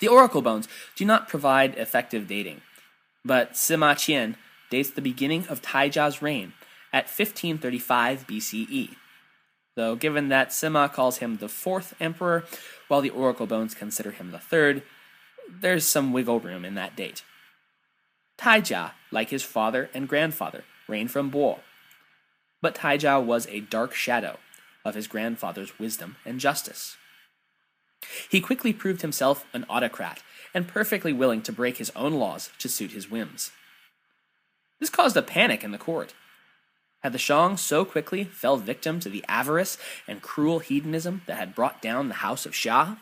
The 0.00 0.08
oracle 0.08 0.42
bones 0.42 0.68
do 0.96 1.04
not 1.04 1.28
provide 1.28 1.76
effective 1.76 2.26
dating, 2.26 2.62
but 3.24 3.52
Sima 3.52 3.94
Qian 3.94 4.34
dates 4.70 4.90
the 4.90 5.00
beginning 5.00 5.46
of 5.48 5.62
Taijia's 5.62 6.20
reign 6.20 6.54
at 6.92 7.04
1535 7.04 8.26
BCE. 8.26 8.96
Though, 9.76 9.94
given 9.96 10.28
that 10.28 10.50
Sima 10.50 10.92
calls 10.92 11.18
him 11.18 11.36
the 11.36 11.48
fourth 11.48 11.94
emperor, 12.00 12.44
while 12.88 13.00
the 13.00 13.10
oracle 13.10 13.46
bones 13.46 13.74
consider 13.74 14.10
him 14.10 14.30
the 14.30 14.38
third, 14.38 14.82
there's 15.48 15.84
some 15.84 16.12
wiggle 16.12 16.40
room 16.40 16.64
in 16.64 16.74
that 16.74 16.96
date. 16.96 17.22
Taijia, 18.42 18.90
like 19.12 19.30
his 19.30 19.44
father 19.44 19.88
and 19.94 20.08
grandfather, 20.08 20.64
reigned 20.88 21.12
from 21.12 21.30
Bo. 21.30 21.60
But 22.60 22.74
Taijia 22.74 23.24
was 23.24 23.46
a 23.46 23.60
dark 23.60 23.94
shadow 23.94 24.38
of 24.84 24.96
his 24.96 25.06
grandfather's 25.06 25.78
wisdom 25.78 26.16
and 26.24 26.40
justice. 26.40 26.96
He 28.28 28.40
quickly 28.40 28.72
proved 28.72 29.02
himself 29.02 29.46
an 29.52 29.64
autocrat 29.68 30.24
and 30.52 30.66
perfectly 30.66 31.12
willing 31.12 31.40
to 31.42 31.52
break 31.52 31.76
his 31.76 31.92
own 31.94 32.14
laws 32.14 32.50
to 32.58 32.68
suit 32.68 32.90
his 32.90 33.08
whims. 33.08 33.52
This 34.80 34.90
caused 34.90 35.16
a 35.16 35.22
panic 35.22 35.62
in 35.62 35.70
the 35.70 35.78
court. 35.78 36.12
Had 37.04 37.12
the 37.12 37.18
Shang 37.18 37.56
so 37.56 37.84
quickly 37.84 38.24
fell 38.24 38.56
victim 38.56 38.98
to 39.00 39.08
the 39.08 39.24
avarice 39.28 39.78
and 40.08 40.20
cruel 40.20 40.58
hedonism 40.58 41.22
that 41.26 41.38
had 41.38 41.54
brought 41.54 41.80
down 41.80 42.08
the 42.08 42.14
house 42.14 42.44
of 42.44 42.52
Xia? 42.52 42.98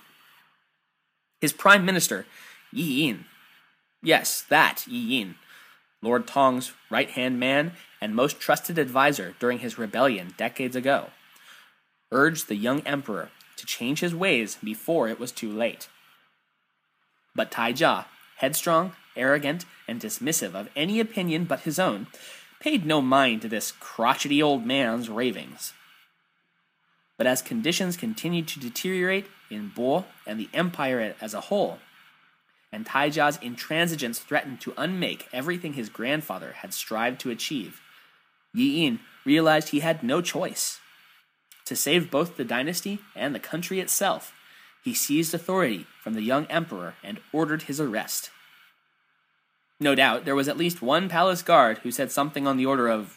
His 1.41 1.55
prime 1.55 1.87
minister, 1.87 2.27
Yi 2.73 3.07
Yin, 3.07 3.25
yes, 4.03 4.43
that 4.43 4.85
Yi 4.87 4.99
Yin, 4.99 5.35
Lord 6.03 6.27
Tang's 6.27 6.73
right 6.91 7.11
hand 7.11 7.39
man 7.39 7.73
and 8.01 8.15
most 8.15 8.41
trusted 8.41 8.79
adviser 8.79 9.35
during 9.39 9.59
his 9.59 9.79
rebellion 9.79 10.35
decades 10.37 10.77
ago, 10.77 11.11
urged 12.11 12.49
the 12.49 12.57
young 12.57 12.81
emperor 12.83 13.31
to 13.57 13.67
change 13.67 14.01
his 14.01 14.15
ways 14.15 14.59
before 14.63 15.09
it 15.09 15.21
was 15.21 15.33
too 15.33 15.53
late. 15.53 15.89
But 17.35 17.51
Taijia, 17.51 18.07
headstrong 18.37 18.93
arrogant, 19.17 19.65
and 19.87 20.01
dismissive 20.01 20.55
of 20.55 20.69
any 20.77 21.01
opinion 21.01 21.45
but 21.45 21.61
his 21.61 21.79
own, 21.79 22.07
paid 22.61 22.85
no 22.85 23.01
mind 23.01 23.43
to 23.43 23.49
this 23.49 23.73
crotchety 23.73 24.43
old 24.43 24.65
man's 24.67 25.09
ravings. 25.09 25.73
But 27.17 27.27
as 27.27 27.43
conditions 27.43 27.97
continued 27.97 28.49
to 28.49 28.61
deteriorate 28.61 29.27
in 29.51 29.73
Bo 29.75 30.07
and 30.27 30.39
the 30.39 30.49
empire 30.55 31.15
as 31.21 31.35
a 31.35 31.43
whole, 31.43 31.79
and 32.73 32.87
Taijia's 32.87 33.39
intransigence 33.39 34.19
threatened 34.19 34.61
to 34.61 34.75
unmake 34.77 35.29
everything 35.33 35.73
his 35.73 35.89
grandfather 35.89 36.53
had 36.59 36.73
strived 36.73 37.21
to 37.21 37.31
achieve, 37.31 37.81
Yi 38.55 38.99
realized 39.25 39.69
he 39.69 39.81
had 39.81 40.03
no 40.03 40.21
choice. 40.21 40.81
To 41.67 41.77
save 41.77 42.11
both 42.11 42.37
the 42.37 42.45
dynasty 42.45 42.99
and 43.15 43.35
the 43.35 43.41
country 43.41 43.81
itself, 43.81 44.33
he 44.83 44.95
seized 44.95 45.35
authority 45.35 45.87
from 46.03 46.15
the 46.15 46.23
young 46.23 46.47
emperor 46.47 46.95
and 47.05 47.21
ordered 47.33 47.63
his 47.63 47.81
arrest. 47.81 48.31
No 49.79 49.95
doubt, 49.95 50.25
there 50.25 50.35
was 50.35 50.49
at 50.49 50.57
least 50.57 50.83
one 50.83 51.09
palace 51.09 51.43
guard 51.43 51.79
who 51.79 51.91
said 51.91 52.11
something 52.11 52.47
on 52.47 52.57
the 52.57 52.67
order 52.67 52.89
of, 52.89 53.17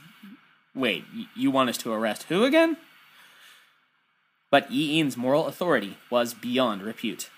Wait, 0.75 1.03
you 1.35 1.51
want 1.51 1.69
us 1.69 1.77
to 1.77 1.91
arrest 1.91 2.23
who 2.23 2.43
again? 2.43 2.77
But 4.49 4.71
Yi 4.71 5.03
moral 5.17 5.47
authority 5.47 5.97
was 6.09 6.33
beyond 6.33 6.83
repute. 6.83 7.29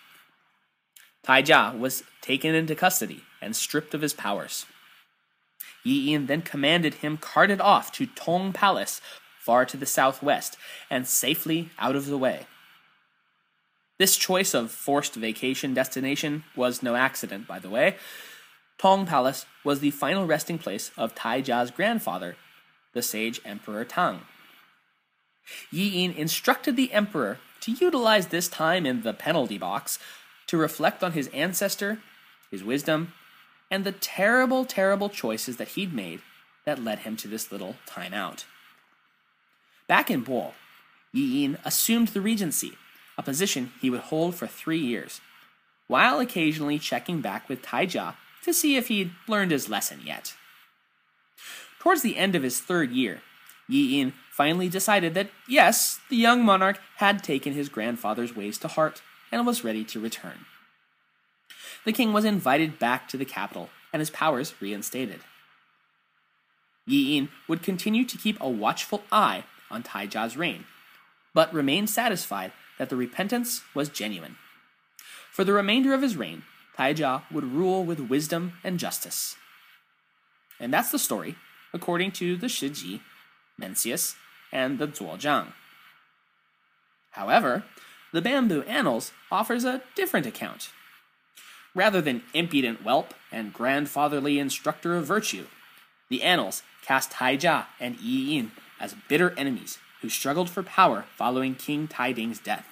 Tai 1.26 1.42
Jia 1.42 1.78
was 1.78 2.04
taken 2.22 2.54
into 2.54 2.76
custody 2.76 3.24
and 3.42 3.56
stripped 3.56 3.96
of 3.96 4.02
his 4.02 4.14
powers. 4.14 4.68
Yi 5.84 6.12
Yin 6.12 6.28
then 6.28 6.44
commanded 6.44 6.96
him 6.96 7.18
carted 7.18 7.60
off 7.60 7.92
to 7.94 8.06
Tong 8.06 8.54
Palace, 8.54 9.02
far 9.40 9.66
to 9.66 9.76
the 9.76 9.88
southwest, 9.88 10.56
and 10.88 11.08
safely 11.08 11.72
out 11.80 11.96
of 11.96 12.06
the 12.06 12.18
way. 12.18 12.46
This 13.98 14.18
choice 14.18 14.54
of 14.54 14.70
forced 14.70 15.16
vacation 15.16 15.74
destination 15.74 16.44
was 16.56 16.84
no 16.84 16.96
accident, 16.96 17.48
by 17.48 17.58
the 17.58 17.72
way. 17.72 17.96
Tong 18.78 19.08
Palace 19.08 19.48
was 19.64 19.80
the 19.80 19.90
final 19.90 20.28
resting 20.28 20.60
place 20.60 20.92
of 20.96 21.16
Tai 21.16 21.42
Jia's 21.42 21.72
grandfather, 21.72 22.36
the 22.94 23.02
sage 23.02 23.42
Emperor 23.44 23.84
Tang. 23.84 24.22
Yi 25.72 25.88
Yin 25.88 26.12
instructed 26.12 26.76
the 26.76 26.94
emperor 26.94 27.40
to 27.62 27.72
utilize 27.72 28.28
this 28.28 28.48
time 28.48 28.86
in 28.86 29.02
the 29.02 29.14
penalty 29.14 29.58
box 29.58 29.98
to 30.48 30.58
reflect 30.58 31.04
on 31.04 31.14
his 31.14 31.28
ancestor, 31.30 32.00
his 32.52 32.64
wisdom, 32.64 33.14
and 33.72 33.84
the 33.84 33.92
terrible, 33.92 34.66
terrible 34.66 35.10
choices 35.10 35.58
that 35.58 35.70
he'd 35.70 35.94
made 35.94 36.22
that 36.66 36.84
led 36.84 37.00
him 37.00 37.16
to 37.18 37.28
this 37.28 37.52
little 37.52 37.76
timeout. 37.88 38.46
Back 39.88 40.10
in 40.10 40.22
Bo, 40.22 40.54
Yi 41.14 41.42
Yin 41.42 41.58
assumed 41.64 42.10
the 42.10 42.22
regency, 42.22 42.74
a 43.18 43.24
position 43.24 43.72
he 43.80 43.90
would 43.90 44.02
hold 44.02 44.36
for 44.36 44.48
three 44.48 44.80
years, 44.80 45.22
while 45.88 46.20
occasionally 46.20 46.80
checking 46.80 47.22
back 47.22 47.48
with 47.48 47.62
Tai 47.62 47.86
Jia 47.86 48.16
to 48.44 48.54
see 48.54 48.76
if 48.76 48.88
he'd 48.88 49.12
learned 49.28 49.52
his 49.52 49.70
lesson 49.70 50.02
yet. 50.04 50.34
Towards 51.80 52.02
the 52.02 52.18
end 52.18 52.36
of 52.36 52.44
his 52.44 52.60
third 52.60 52.92
year, 52.92 53.22
Yi 53.68 53.98
Yin 53.98 54.14
finally 54.32 54.70
decided 54.70 55.14
that 55.14 55.30
yes, 55.48 56.00
the 56.10 56.16
young 56.16 56.44
monarch 56.44 56.80
had 56.98 57.24
taken 57.24 57.54
his 57.54 57.70
grandfather's 57.70 58.36
ways 58.36 58.58
to 58.60 58.68
heart 58.68 59.02
and 59.36 59.46
was 59.46 59.66
ready 59.66 59.84
to 59.84 60.00
return. 60.00 60.46
The 61.84 61.92
king 61.92 62.14
was 62.14 62.24
invited 62.24 62.80
back 62.80 63.10
to 63.10 63.18
the 63.18 63.26
capital 63.26 63.70
and 63.92 64.00
his 64.00 64.10
powers 64.10 64.56
reinstated. 64.62 65.20
Yi 66.88 67.16
Yin 67.16 67.30
would 67.48 67.62
continue 67.62 68.06
to 68.06 68.18
keep 68.18 68.40
a 68.40 68.50
watchful 68.50 69.04
eye 69.12 69.44
on 69.70 69.84
Taijia's 69.84 70.38
reign, 70.38 70.64
but 71.34 71.54
remained 71.54 71.90
satisfied 71.90 72.54
that 72.78 72.90
the 72.90 72.96
repentance 72.96 73.62
was 73.74 73.90
genuine. 73.90 74.38
For 75.32 75.44
the 75.44 75.54
remainder 75.54 75.94
of 75.94 76.02
his 76.02 76.16
reign, 76.16 76.44
Taijia 76.78 77.24
would 77.30 77.44
rule 77.44 77.84
with 77.84 78.00
wisdom 78.00 78.54
and 78.64 78.80
justice. 78.80 79.36
And 80.62 80.74
that's 80.74 80.92
the 80.92 81.00
story, 81.00 81.36
according 81.74 82.12
to 82.14 82.38
the 82.38 82.48
Shiji, 82.48 83.02
Mencius, 83.60 84.16
and 84.52 84.80
the 84.80 84.88
Zuozhuan. 84.88 85.52
However, 87.12 87.66
the 88.16 88.22
Bamboo 88.22 88.62
Annals 88.62 89.12
offers 89.30 89.66
a 89.66 89.82
different 89.94 90.26
account. 90.26 90.70
Rather 91.76 92.00
than 92.00 92.24
impudent 92.34 92.82
whelp 92.82 93.14
and 93.30 93.52
grandfatherly 93.52 94.40
instructor 94.40 94.96
of 94.96 95.06
virtue, 95.06 95.48
the 96.08 96.24
Annals 96.24 96.64
cast 96.82 97.12
Taijia 97.12 97.66
and 97.78 98.00
Yi 98.00 98.36
Yin 98.36 98.52
as 98.80 98.96
bitter 99.10 99.34
enemies 99.38 99.80
who 100.02 100.08
struggled 100.08 100.50
for 100.50 100.64
power 100.64 101.04
following 101.18 101.56
King 101.56 101.90
Taiding's 101.90 102.40
death. 102.40 102.66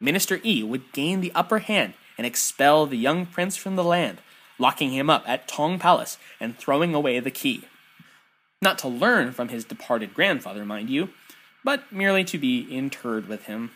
Minister 0.00 0.36
Yi 0.36 0.62
would 0.62 0.94
gain 0.94 1.20
the 1.20 1.32
upper 1.34 1.58
hand 1.58 1.92
and 2.16 2.26
expel 2.26 2.86
the 2.86 2.96
young 2.96 3.26
prince 3.26 3.58
from 3.58 3.76
the 3.76 3.84
land, 3.84 4.22
locking 4.58 4.92
him 4.92 5.10
up 5.10 5.22
at 5.28 5.46
Tong 5.46 5.78
Palace 5.78 6.16
and 6.40 6.56
throwing 6.56 6.94
away 6.94 7.20
the 7.20 7.30
key. 7.30 7.64
Not 8.62 8.78
to 8.78 8.88
learn 8.88 9.32
from 9.32 9.48
his 9.48 9.66
departed 9.66 10.14
grandfather, 10.14 10.64
mind 10.64 10.88
you, 10.88 11.10
but 11.66 11.90
merely 11.90 12.22
to 12.22 12.38
be 12.38 12.60
interred 12.60 13.26
with 13.26 13.46
him. 13.46 13.72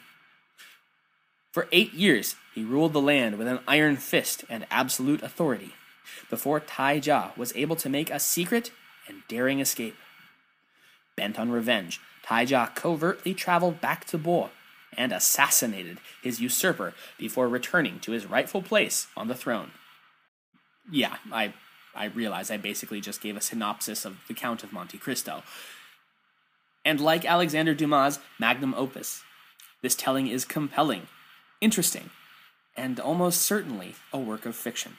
For 1.51 1.67
eight 1.73 1.93
years, 1.93 2.37
he 2.55 2.63
ruled 2.63 2.93
the 2.93 3.01
land 3.01 3.37
with 3.37 3.49
an 3.49 3.59
iron 3.67 3.97
fist 3.97 4.45
and 4.49 4.65
absolute 4.71 5.25
authority, 5.25 5.75
before 6.31 6.61
Taijia 6.61 7.37
was 7.37 7.53
able 7.57 7.75
to 7.75 7.89
make 7.89 8.09
a 8.09 8.21
secret 8.21 8.71
and 9.09 9.23
daring 9.27 9.59
escape. 9.59 9.97
Bent 11.17 11.37
on 11.37 11.51
revenge, 11.51 12.01
Taijia 12.25 12.73
covertly 12.77 13.35
traveled 13.35 13.81
back 13.81 14.05
to 14.05 14.19
Bo 14.19 14.51
and 14.97 15.11
assassinated 15.11 15.99
his 16.23 16.41
usurper 16.41 16.95
before 17.19 17.49
returning 17.49 17.99
to 18.01 18.13
his 18.13 18.25
rightful 18.25 18.63
place 18.63 19.09
on 19.17 19.27
the 19.27 19.35
throne. 19.35 19.73
Yeah, 20.89 21.17
I 21.33 21.55
I 21.93 22.05
realize 22.05 22.53
I 22.53 22.57
basically 22.57 23.01
just 23.01 23.21
gave 23.21 23.37
a 23.37 23.41
synopsis 23.41 24.05
of 24.05 24.19
the 24.29 24.35
Count 24.35 24.63
of 24.63 24.73
Monte 24.73 24.99
Cristo. 24.99 25.43
And 26.85 27.01
like 27.01 27.25
Alexander 27.25 27.75
Dumas' 27.75 28.19
magnum 28.39 28.75
opus, 28.75 29.23
this 29.83 29.95
telling 29.95 30.27
is 30.27 30.45
compelling, 30.45 31.09
interesting, 31.61 32.11
and 32.77 32.99
almost 32.99 33.43
certainly 33.43 33.95
a 34.13 34.19
work 34.19 34.47
of 34.47 34.57
fiction. 34.57 34.97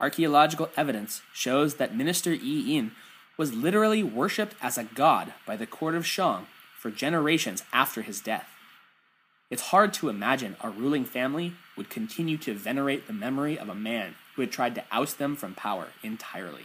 Archaeological 0.00 0.70
evidence 0.76 1.22
shows 1.32 1.76
that 1.76 1.96
Minister 1.96 2.34
Yi 2.34 2.60
Yin 2.60 2.92
was 3.38 3.54
literally 3.54 4.02
worshipped 4.02 4.54
as 4.60 4.76
a 4.76 4.84
god 4.84 5.32
by 5.46 5.56
the 5.56 5.66
court 5.66 5.94
of 5.94 6.06
Shang 6.06 6.46
for 6.78 6.90
generations 6.90 7.62
after 7.72 8.02
his 8.02 8.20
death. 8.20 8.48
It's 9.50 9.70
hard 9.70 9.92
to 9.94 10.08
imagine 10.08 10.56
a 10.60 10.70
ruling 10.70 11.04
family 11.04 11.54
would 11.76 11.88
continue 11.88 12.36
to 12.38 12.54
venerate 12.54 13.06
the 13.06 13.12
memory 13.12 13.58
of 13.58 13.68
a 13.68 13.74
man 13.74 14.16
who 14.34 14.42
had 14.42 14.52
tried 14.52 14.74
to 14.74 14.84
oust 14.90 15.18
them 15.18 15.36
from 15.36 15.54
power 15.54 15.88
entirely. 16.02 16.64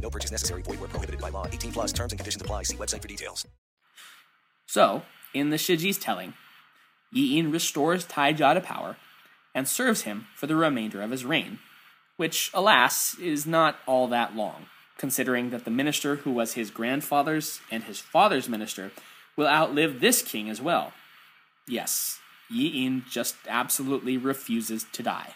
No 0.00 0.10
purchase 0.10 0.30
necessary. 0.30 0.62
Void 0.62 0.80
where 0.80 0.88
prohibited 0.88 1.20
by 1.20 1.28
law. 1.30 1.46
18 1.46 1.72
plus 1.72 1.92
terms 1.92 2.12
and 2.12 2.18
conditions 2.18 2.40
apply. 2.40 2.62
See 2.64 2.76
website 2.76 3.02
for 3.02 3.08
details. 3.08 3.46
So, 4.66 5.02
in 5.34 5.50
the 5.50 5.56
Shiji's 5.56 5.98
telling, 5.98 6.34
Yi 7.12 7.36
Yin 7.36 7.50
restores 7.50 8.06
Taijia 8.06 8.54
to 8.54 8.60
power 8.60 8.96
and 9.54 9.66
serves 9.66 10.02
him 10.02 10.26
for 10.34 10.46
the 10.46 10.56
remainder 10.56 11.02
of 11.02 11.10
his 11.10 11.24
reign, 11.24 11.58
which, 12.16 12.50
alas, 12.52 13.16
is 13.18 13.46
not 13.46 13.76
all 13.86 14.06
that 14.08 14.36
long, 14.36 14.66
considering 14.98 15.50
that 15.50 15.64
the 15.64 15.70
minister 15.70 16.16
who 16.16 16.30
was 16.30 16.52
his 16.52 16.70
grandfather's 16.70 17.60
and 17.70 17.84
his 17.84 17.98
father's 17.98 18.48
minister 18.48 18.92
will 19.36 19.46
outlive 19.48 20.00
this 20.00 20.20
king 20.20 20.50
as 20.50 20.60
well. 20.60 20.92
Yes, 21.66 22.20
Yi 22.50 22.68
Yin 22.68 23.04
just 23.10 23.36
absolutely 23.48 24.16
refuses 24.16 24.84
to 24.92 25.02
die. 25.02 25.34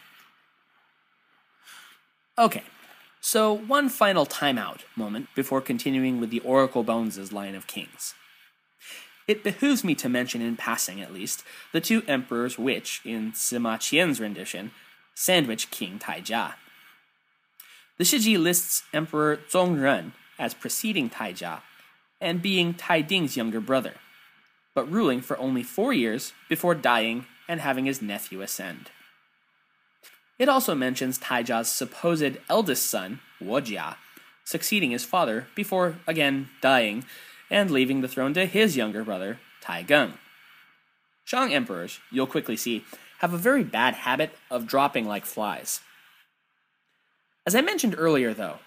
Okay, 2.39 2.63
so 3.25 3.53
one 3.53 3.89
final 3.89 4.27
timeout 4.27 4.81
moment 4.97 5.29
before 5.37 5.61
continuing 5.61 6.21
with 6.21 6.31
the 6.31 6.41
Oracle 6.41 6.83
Bones' 6.83 7.33
line 7.33 7.55
of 7.55 7.69
kings. 7.69 8.15
It 9.29 9.45
behooves 9.45 9.85
me 9.85 9.95
to 9.95 10.09
mention 10.09 10.43
in 10.43 10.57
passing, 10.57 11.01
at 11.01 11.15
least, 11.15 11.45
the 11.71 11.81
two 11.81 12.03
emperors 12.09 12.59
which, 12.59 13.01
in 13.05 13.31
Sima 13.31 13.77
Qian's 13.79 14.21
rendition, 14.21 14.73
sandwich 15.15 15.71
King 15.71 16.01
Taijia. 16.01 16.55
The 17.97 18.05
Shiji 18.05 18.37
lists 18.37 18.83
Emperor 18.93 19.37
Zhongren 19.49 20.11
as 20.37 20.53
preceding 20.53 21.09
Taijia 21.09 21.61
and 22.21 22.43
being 22.43 22.75
Taiding's 22.75 23.37
younger 23.37 23.61
brother, 23.61 23.95
but 24.75 24.91
ruling 24.91 25.21
for 25.21 25.39
only 25.39 25.63
four 25.63 25.93
years 25.93 26.33
before 26.49 26.75
dying 26.75 27.27
and 27.49 27.61
having 27.61 27.85
his 27.85 28.03
nephew 28.03 28.43
ascend. 28.43 28.91
It 30.39 30.49
also 30.49 30.75
mentions 30.75 31.19
Taijia's 31.19 31.71
supposed 31.71 32.39
eldest 32.49 32.87
son, 32.87 33.21
Wojia, 33.41 33.97
succeeding 34.45 34.91
his 34.91 35.05
father 35.05 35.47
before 35.55 35.97
again 36.07 36.49
dying 36.61 37.05
and 37.51 37.71
leaving 37.71 38.01
the 38.01 38.09
throne 38.09 38.35
to 38.35 38.47
his 38.47 38.77
younger 38.77 39.05
brother, 39.05 39.39
Taigeng. 39.63 40.15
Shang 41.25 41.55
emperors, 41.55 42.01
you'll 42.11 42.27
quickly 42.27 42.57
see, 42.57 42.85
have 43.21 43.33
a 43.33 43.39
very 43.39 43.63
bad 43.63 43.95
habit 43.95 44.37
of 44.51 44.67
dropping 44.67 45.07
like 45.07 45.25
flies. 45.25 45.81
As 47.47 47.55
I 47.55 47.61
mentioned 47.61 47.95
earlier, 47.97 48.35
though, 48.35 48.59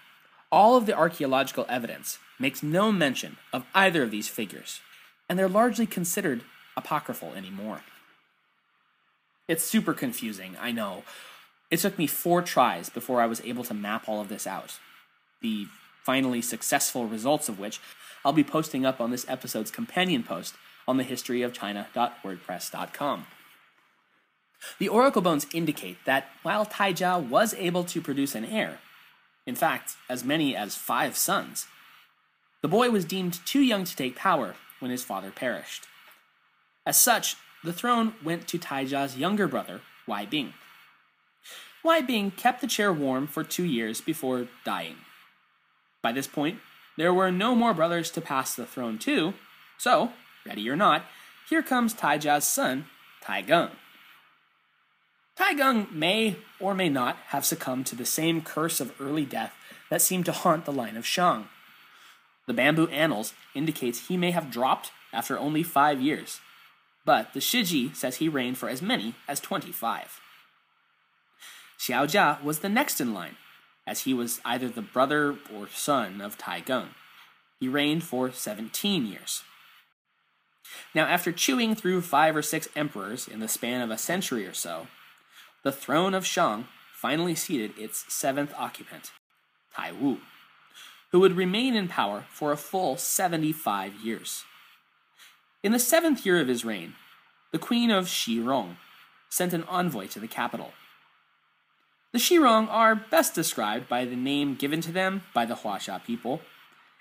all 0.50 0.76
of 0.76 0.86
the 0.86 0.96
archaeological 0.96 1.66
evidence 1.68 2.18
makes 2.38 2.62
no 2.62 2.92
mention 2.92 3.36
of 3.52 3.66
either 3.74 4.02
of 4.02 4.10
these 4.10 4.28
figures, 4.28 4.80
and 5.28 5.38
they're 5.38 5.48
largely 5.48 5.86
considered 5.86 6.42
apocryphal 6.76 7.34
anymore. 7.34 7.82
It's 9.48 9.64
super 9.64 9.92
confusing, 9.92 10.56
I 10.60 10.72
know. 10.72 11.04
It 11.70 11.80
took 11.80 11.98
me 11.98 12.06
four 12.06 12.40
tries 12.42 12.88
before 12.88 13.20
I 13.20 13.26
was 13.26 13.42
able 13.42 13.64
to 13.64 13.74
map 13.74 14.08
all 14.08 14.20
of 14.20 14.28
this 14.28 14.46
out. 14.46 14.78
The 15.40 15.66
finally 16.02 16.40
successful 16.40 17.06
results 17.06 17.48
of 17.48 17.58
which 17.58 17.80
I'll 18.24 18.32
be 18.32 18.44
posting 18.44 18.86
up 18.86 19.00
on 19.00 19.10
this 19.10 19.28
episode's 19.28 19.72
companion 19.72 20.22
post 20.22 20.54
on 20.86 20.96
the 20.96 21.04
historyofchina.wordpress.com. 21.04 23.26
The 24.78 24.88
oracle 24.88 25.22
bones 25.22 25.46
indicate 25.52 25.98
that 26.04 26.28
while 26.42 26.64
Taijia 26.64 27.28
was 27.28 27.52
able 27.54 27.82
to 27.84 28.00
produce 28.00 28.34
an 28.34 28.44
heir, 28.44 28.78
in 29.46 29.54
fact, 29.54 29.96
as 30.08 30.24
many 30.24 30.56
as 30.56 30.76
five 30.76 31.16
sons, 31.16 31.66
the 32.62 32.68
boy 32.68 32.90
was 32.90 33.04
deemed 33.04 33.38
too 33.44 33.60
young 33.60 33.84
to 33.84 33.94
take 33.94 34.16
power 34.16 34.56
when 34.80 34.90
his 34.90 35.04
father 35.04 35.30
perished. 35.30 35.84
As 36.84 36.96
such, 36.96 37.36
the 37.62 37.72
throne 37.72 38.14
went 38.24 38.48
to 38.48 38.58
Taijia's 38.58 39.16
younger 39.16 39.46
brother, 39.46 39.82
Wai 40.06 40.26
Bing. 40.26 40.54
Wai 41.86 42.00
Bing 42.00 42.32
kept 42.32 42.60
the 42.60 42.66
chair 42.66 42.92
warm 42.92 43.28
for 43.28 43.44
two 43.44 43.64
years 43.64 44.00
before 44.00 44.48
dying. 44.64 44.96
By 46.02 46.10
this 46.10 46.26
point, 46.26 46.58
there 46.96 47.14
were 47.14 47.30
no 47.30 47.54
more 47.54 47.72
brothers 47.72 48.10
to 48.10 48.20
pass 48.20 48.56
the 48.56 48.66
throne 48.66 48.98
to, 48.98 49.34
so, 49.78 50.10
ready 50.44 50.68
or 50.68 50.74
not, 50.74 51.04
here 51.48 51.62
comes 51.62 51.94
Taijia's 51.94 52.44
son, 52.44 52.86
Taigeng. 53.22 53.70
Taigeng 55.38 55.92
may 55.92 56.34
or 56.58 56.74
may 56.74 56.88
not 56.88 57.18
have 57.28 57.44
succumbed 57.44 57.86
to 57.86 57.94
the 57.94 58.04
same 58.04 58.42
curse 58.42 58.80
of 58.80 58.92
early 59.00 59.24
death 59.24 59.54
that 59.88 60.02
seemed 60.02 60.24
to 60.24 60.32
haunt 60.32 60.64
the 60.64 60.72
line 60.72 60.96
of 60.96 61.06
Shang. 61.06 61.46
The 62.48 62.54
Bamboo 62.54 62.88
Annals 62.88 63.32
indicates 63.54 64.08
he 64.08 64.16
may 64.16 64.32
have 64.32 64.50
dropped 64.50 64.90
after 65.12 65.38
only 65.38 65.62
five 65.62 66.00
years, 66.00 66.40
but 67.04 67.32
the 67.32 67.40
Shiji 67.40 67.94
says 67.94 68.16
he 68.16 68.28
reigned 68.28 68.58
for 68.58 68.68
as 68.68 68.82
many 68.82 69.14
as 69.28 69.38
25. 69.38 70.20
Xiao 71.78 72.06
Jia 72.06 72.42
was 72.42 72.60
the 72.60 72.68
next 72.68 73.00
in 73.00 73.12
line, 73.12 73.36
as 73.86 74.00
he 74.00 74.14
was 74.14 74.40
either 74.44 74.68
the 74.68 74.82
brother 74.82 75.36
or 75.54 75.68
son 75.68 76.20
of 76.20 76.38
Taigeng. 76.38 76.88
He 77.60 77.68
reigned 77.68 78.04
for 78.04 78.30
17 78.32 79.06
years. 79.06 79.42
Now, 80.94 81.04
after 81.04 81.32
chewing 81.32 81.74
through 81.74 82.02
five 82.02 82.36
or 82.36 82.42
six 82.42 82.68
emperors 82.74 83.28
in 83.28 83.40
the 83.40 83.48
span 83.48 83.80
of 83.80 83.90
a 83.90 83.98
century 83.98 84.46
or 84.46 84.54
so, 84.54 84.88
the 85.62 85.72
throne 85.72 86.14
of 86.14 86.26
Shang 86.26 86.66
finally 86.92 87.34
seated 87.34 87.78
its 87.78 88.12
seventh 88.12 88.52
occupant, 88.56 89.12
Tai 89.74 89.92
Wu, 89.92 90.18
who 91.12 91.20
would 91.20 91.36
remain 91.36 91.76
in 91.76 91.88
power 91.88 92.24
for 92.30 92.52
a 92.52 92.56
full 92.56 92.96
75 92.96 93.94
years. 94.02 94.44
In 95.62 95.72
the 95.72 95.78
seventh 95.78 96.24
year 96.26 96.40
of 96.40 96.48
his 96.48 96.64
reign, 96.64 96.94
the 97.52 97.58
queen 97.58 97.90
of 97.90 98.06
Xirong 98.06 98.76
sent 99.28 99.52
an 99.52 99.64
envoy 99.64 100.06
to 100.08 100.20
the 100.20 100.28
capital. 100.28 100.72
The 102.16 102.22
Xirong 102.22 102.68
are 102.70 102.94
best 102.94 103.34
described 103.34 103.90
by 103.90 104.06
the 104.06 104.16
name 104.16 104.54
given 104.54 104.80
to 104.80 104.90
them 104.90 105.24
by 105.34 105.44
the 105.44 105.56
Huaxia 105.56 106.02
people, 106.02 106.40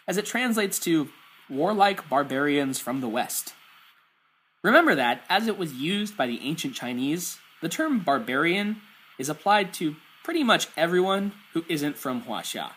as 0.09 0.17
it 0.17 0.25
translates 0.25 0.77
to 0.79 1.07
warlike 1.49 2.09
barbarians 2.09 2.81
from 2.81 2.99
the 2.99 3.07
west. 3.07 3.53
Remember 4.61 4.93
that, 4.93 5.21
as 5.29 5.47
it 5.47 5.57
was 5.57 5.71
used 5.71 6.17
by 6.17 6.27
the 6.27 6.41
ancient 6.41 6.75
Chinese, 6.75 7.37
the 7.61 7.69
term 7.69 7.99
barbarian 7.99 8.81
is 9.17 9.29
applied 9.29 9.73
to 9.75 9.95
pretty 10.21 10.43
much 10.43 10.67
everyone 10.75 11.31
who 11.53 11.63
isn't 11.69 11.97
from 11.97 12.23
Huaxia, 12.23 12.71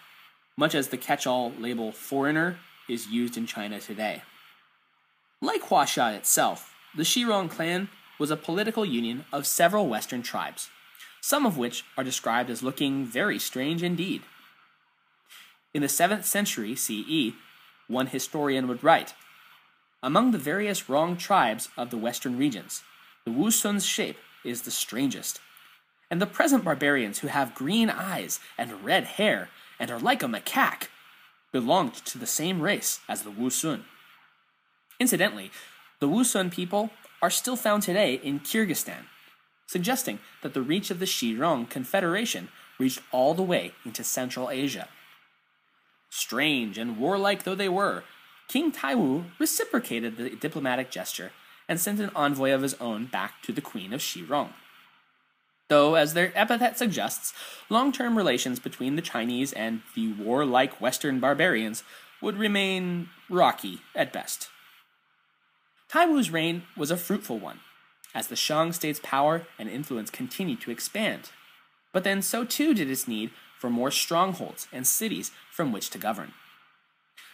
much 0.57 0.77
as 0.77 0.91
the 0.91 0.97
catch 0.97 1.27
all 1.27 1.51
label 1.59 1.91
foreigner 1.91 2.61
is 2.89 3.09
used 3.09 3.37
in 3.37 3.49
China 3.49 3.81
today. 3.81 4.23
Like 5.41 5.63
Huaxia 5.63 6.15
itself, 6.15 6.73
the 6.95 7.03
Xirong 7.03 7.51
clan 7.51 7.89
was 8.17 8.31
a 8.31 8.37
political 8.37 8.85
union 8.85 9.25
of 9.33 9.45
several 9.45 9.89
Western 9.89 10.23
tribes, 10.23 10.71
some 11.21 11.47
of 11.47 11.57
which 11.59 11.85
are 11.97 12.05
described 12.05 12.51
as 12.51 12.63
looking 12.63 13.05
very 13.05 13.39
strange 13.39 13.83
indeed. 13.83 14.23
In 15.75 15.83
the 15.83 15.89
7th 15.89 16.25
century 16.25 16.75
CE, 16.75 17.35
one 17.89 18.09
historian 18.09 18.69
would 18.69 18.83
write 18.83 19.15
Among 20.03 20.31
the 20.31 20.39
various 20.39 20.89
Rong 20.89 21.17
tribes 21.17 21.69
of 21.77 21.91
the 21.91 21.99
western 21.99 22.39
regions, 22.39 22.83
the 23.25 23.31
Wusun's 23.31 23.85
shape 23.85 24.19
is 24.45 24.63
the 24.63 24.71
strangest. 24.71 25.41
And 26.11 26.23
the 26.23 26.27
present 26.27 26.65
barbarians 26.65 27.19
who 27.19 27.29
have 27.29 27.55
green 27.55 27.91
eyes 27.91 28.41
and 28.57 28.83
red 28.83 29.05
hair 29.05 29.51
and 29.79 29.91
are 29.91 29.99
like 29.99 30.23
a 30.23 30.27
macaque 30.27 30.89
belonged 31.53 31.95
to 32.07 32.19
the 32.19 32.27
same 32.27 32.63
race 32.63 33.01
as 33.09 33.23
the 33.23 33.31
Wusun. 33.31 33.83
Incidentally, 34.99 35.51
the 36.01 36.09
Wusun 36.09 36.51
people 36.51 36.91
are 37.21 37.31
still 37.31 37.57
found 37.57 37.83
today 37.83 38.15
in 38.15 38.41
Kyrgyzstan, 38.41 39.05
suggesting 39.69 40.19
that 40.43 40.55
the 40.55 40.63
reach 40.63 40.91
of 40.91 40.99
the 40.99 41.07
Xirong 41.07 41.71
Confederation 41.71 42.49
reached 42.79 43.01
all 43.13 43.35
the 43.35 43.43
way 43.43 43.73
into 43.85 44.03
Central 44.03 44.51
Asia. 44.51 44.89
Strange 46.11 46.79
and 46.79 46.99
warlike 46.99 47.45
though 47.45 47.55
they 47.55 47.69
were, 47.69 48.03
King 48.49 48.73
Taiwu 48.73 49.27
reciprocated 49.39 50.17
the 50.17 50.31
diplomatic 50.31 50.91
gesture 50.91 51.33
and 51.69 51.79
sent 51.79 52.01
an 52.01 52.11
envoy 52.17 52.51
of 52.53 52.63
his 52.63 52.75
own 52.81 53.05
back 53.05 53.43
to 53.43 53.53
the 53.53 53.61
Queen 53.61 53.93
of 53.93 54.01
Xirong. 54.01 54.55
Though, 55.69 55.97
as 55.97 56.15
their 56.15 56.33
epithet 56.35 56.79
suggests, 56.79 57.35
long 57.69 57.93
term 57.93 58.17
relations 58.17 58.59
between 58.59 58.97
the 58.97 59.03
Chinese 59.03 59.53
and 59.53 59.83
the 59.95 60.15
warlike 60.15 60.81
Western 60.81 61.21
barbarians 61.21 61.85
would 62.23 62.39
remain 62.39 63.11
rocky 63.29 63.83
at 63.95 64.13
best. 64.13 64.49
Taiwu's 65.93 66.31
reign 66.31 66.63
was 66.75 66.91
a 66.91 66.97
fruitful 66.97 67.39
one, 67.39 67.61
as 68.19 68.27
the 68.27 68.35
Shang 68.35 68.73
state's 68.73 68.99
power 69.01 69.47
and 69.61 69.69
influence 69.69 70.11
continued 70.11 70.61
to 70.63 70.73
expand. 70.73 71.31
But 71.93 72.03
then 72.03 72.21
so 72.21 72.45
too 72.45 72.75
did 72.75 72.91
its 72.91 73.07
need 73.07 73.31
for 73.61 73.71
more 73.71 73.93
strongholds 73.93 74.67
and 74.73 74.85
cities 74.85 75.31
from 75.53 75.71
which 75.71 75.89
to 75.91 75.99
govern. 75.99 76.33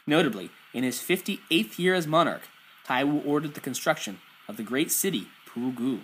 Notably, 0.07 0.51
in 0.75 0.85
his 0.85 0.99
58th 0.99 1.79
year 1.79 1.95
as 1.95 2.07
monarch, 2.07 2.43
Taiwu 2.87 3.27
ordered 3.27 3.55
the 3.55 3.63
construction 3.63 4.19
of 4.47 4.59
the 4.59 4.63
great 4.63 4.93
city 4.93 5.29
Pugu. 5.49 6.01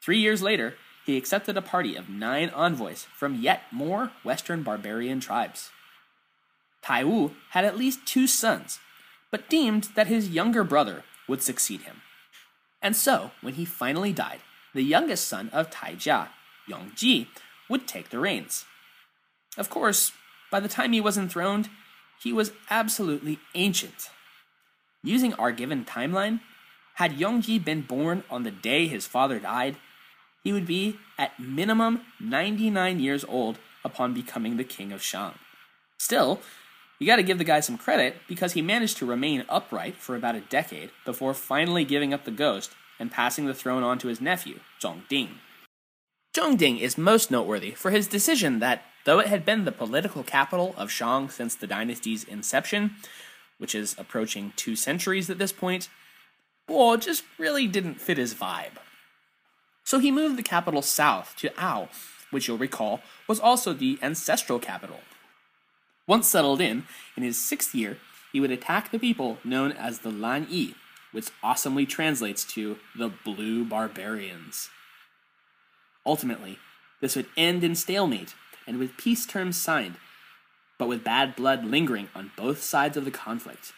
Three 0.00 0.18
years 0.18 0.40
later, 0.40 0.76
he 1.04 1.18
accepted 1.18 1.58
a 1.58 1.62
party 1.62 1.94
of 1.94 2.08
nine 2.08 2.48
envoys 2.48 3.06
from 3.14 3.34
yet 3.34 3.64
more 3.70 4.12
Western 4.24 4.62
barbarian 4.62 5.20
tribes. 5.20 5.68
Taiwu 6.82 7.32
had 7.50 7.66
at 7.66 7.76
least 7.76 8.06
two 8.06 8.26
sons, 8.26 8.80
but 9.30 9.50
deemed 9.50 9.90
that 9.94 10.06
his 10.06 10.30
younger 10.30 10.64
brother 10.64 11.04
would 11.28 11.42
succeed 11.42 11.82
him. 11.82 12.00
And 12.86 12.94
so, 12.94 13.32
when 13.40 13.54
he 13.54 13.64
finally 13.64 14.12
died, 14.12 14.38
the 14.72 14.80
youngest 14.80 15.26
son 15.26 15.50
of 15.52 15.70
Taijia, 15.70 16.28
Yongji, 16.70 17.26
would 17.68 17.88
take 17.88 18.10
the 18.10 18.20
reins. 18.20 18.64
Of 19.58 19.68
course, 19.68 20.12
by 20.52 20.60
the 20.60 20.68
time 20.68 20.92
he 20.92 21.00
was 21.00 21.18
enthroned, 21.18 21.68
he 22.22 22.32
was 22.32 22.52
absolutely 22.70 23.40
ancient. 23.56 24.10
Using 25.02 25.34
our 25.34 25.50
given 25.50 25.84
timeline, 25.84 26.38
had 26.94 27.18
Yongji 27.18 27.64
been 27.64 27.82
born 27.82 28.22
on 28.30 28.44
the 28.44 28.52
day 28.52 28.86
his 28.86 29.04
father 29.04 29.40
died, 29.40 29.74
he 30.44 30.52
would 30.52 30.64
be 30.64 30.96
at 31.18 31.40
minimum 31.40 32.02
99 32.20 33.00
years 33.00 33.24
old 33.24 33.58
upon 33.84 34.14
becoming 34.14 34.58
the 34.58 34.62
king 34.62 34.92
of 34.92 35.02
Shang. 35.02 35.34
Still, 35.98 36.40
you 36.98 37.06
gotta 37.06 37.22
give 37.22 37.38
the 37.38 37.44
guy 37.44 37.60
some 37.60 37.78
credit 37.78 38.16
because 38.28 38.52
he 38.52 38.62
managed 38.62 38.96
to 38.98 39.06
remain 39.06 39.44
upright 39.48 39.96
for 39.96 40.16
about 40.16 40.34
a 40.34 40.40
decade 40.40 40.90
before 41.04 41.34
finally 41.34 41.84
giving 41.84 42.14
up 42.14 42.24
the 42.24 42.30
ghost 42.30 42.72
and 42.98 43.12
passing 43.12 43.46
the 43.46 43.54
throne 43.54 43.82
on 43.82 43.98
to 43.98 44.08
his 44.08 44.20
nephew, 44.20 44.60
Zhongding. 44.80 45.28
Zhongding 46.34 46.80
is 46.80 46.98
most 46.98 47.30
noteworthy 47.30 47.72
for 47.72 47.90
his 47.90 48.06
decision 48.06 48.58
that, 48.60 48.82
though 49.04 49.18
it 49.18 49.28
had 49.28 49.44
been 49.44 49.64
the 49.64 49.72
political 49.72 50.22
capital 50.22 50.74
of 50.76 50.90
Shang 50.90 51.28
since 51.28 51.54
the 51.54 51.66
dynasty's 51.66 52.24
inception, 52.24 52.96
which 53.58 53.74
is 53.74 53.94
approaching 53.98 54.52
two 54.56 54.76
centuries 54.76 55.30
at 55.30 55.38
this 55.38 55.52
point, 55.52 55.88
Bo 56.66 56.96
just 56.96 57.24
really 57.38 57.66
didn't 57.66 58.00
fit 58.00 58.18
his 58.18 58.34
vibe. 58.34 58.78
So 59.84 59.98
he 59.98 60.10
moved 60.10 60.36
the 60.36 60.42
capital 60.42 60.82
south 60.82 61.34
to 61.38 61.50
Ao, 61.62 61.88
which 62.30 62.48
you'll 62.48 62.58
recall 62.58 63.00
was 63.28 63.38
also 63.38 63.72
the 63.72 63.98
ancestral 64.02 64.58
capital. 64.58 65.00
Once 66.06 66.28
settled 66.28 66.60
in, 66.60 66.84
in 67.16 67.22
his 67.22 67.40
sixth 67.40 67.74
year, 67.74 67.98
he 68.32 68.40
would 68.40 68.50
attack 68.50 68.90
the 68.90 68.98
people 68.98 69.38
known 69.44 69.72
as 69.72 70.00
the 70.00 70.10
Lan 70.10 70.46
Yi, 70.48 70.74
which 71.12 71.30
awesomely 71.42 71.86
translates 71.86 72.44
to 72.44 72.78
the 72.96 73.08
Blue 73.08 73.64
Barbarians. 73.64 74.70
Ultimately, 76.04 76.58
this 77.00 77.16
would 77.16 77.26
end 77.36 77.64
in 77.64 77.74
stalemate 77.74 78.34
and 78.66 78.78
with 78.78 78.96
peace 78.96 79.26
terms 79.26 79.56
signed, 79.56 79.96
but 80.78 80.88
with 80.88 81.04
bad 81.04 81.34
blood 81.34 81.64
lingering 81.64 82.08
on 82.14 82.32
both 82.36 82.62
sides 82.62 82.96
of 82.96 83.04
the 83.04 83.10
conflict. 83.10 83.72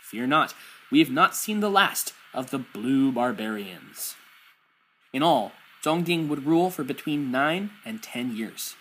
Fear 0.00 0.26
not, 0.26 0.54
we 0.90 0.98
have 0.98 1.10
not 1.10 1.36
seen 1.36 1.60
the 1.60 1.70
last 1.70 2.12
of 2.34 2.50
the 2.50 2.58
Blue 2.58 3.12
Barbarians. 3.12 4.16
In 5.12 5.22
all, 5.22 5.52
Zhongding 5.84 6.28
would 6.28 6.46
rule 6.46 6.70
for 6.70 6.84
between 6.84 7.30
9 7.30 7.70
and 7.84 8.02
10 8.02 8.36
years. 8.36 8.74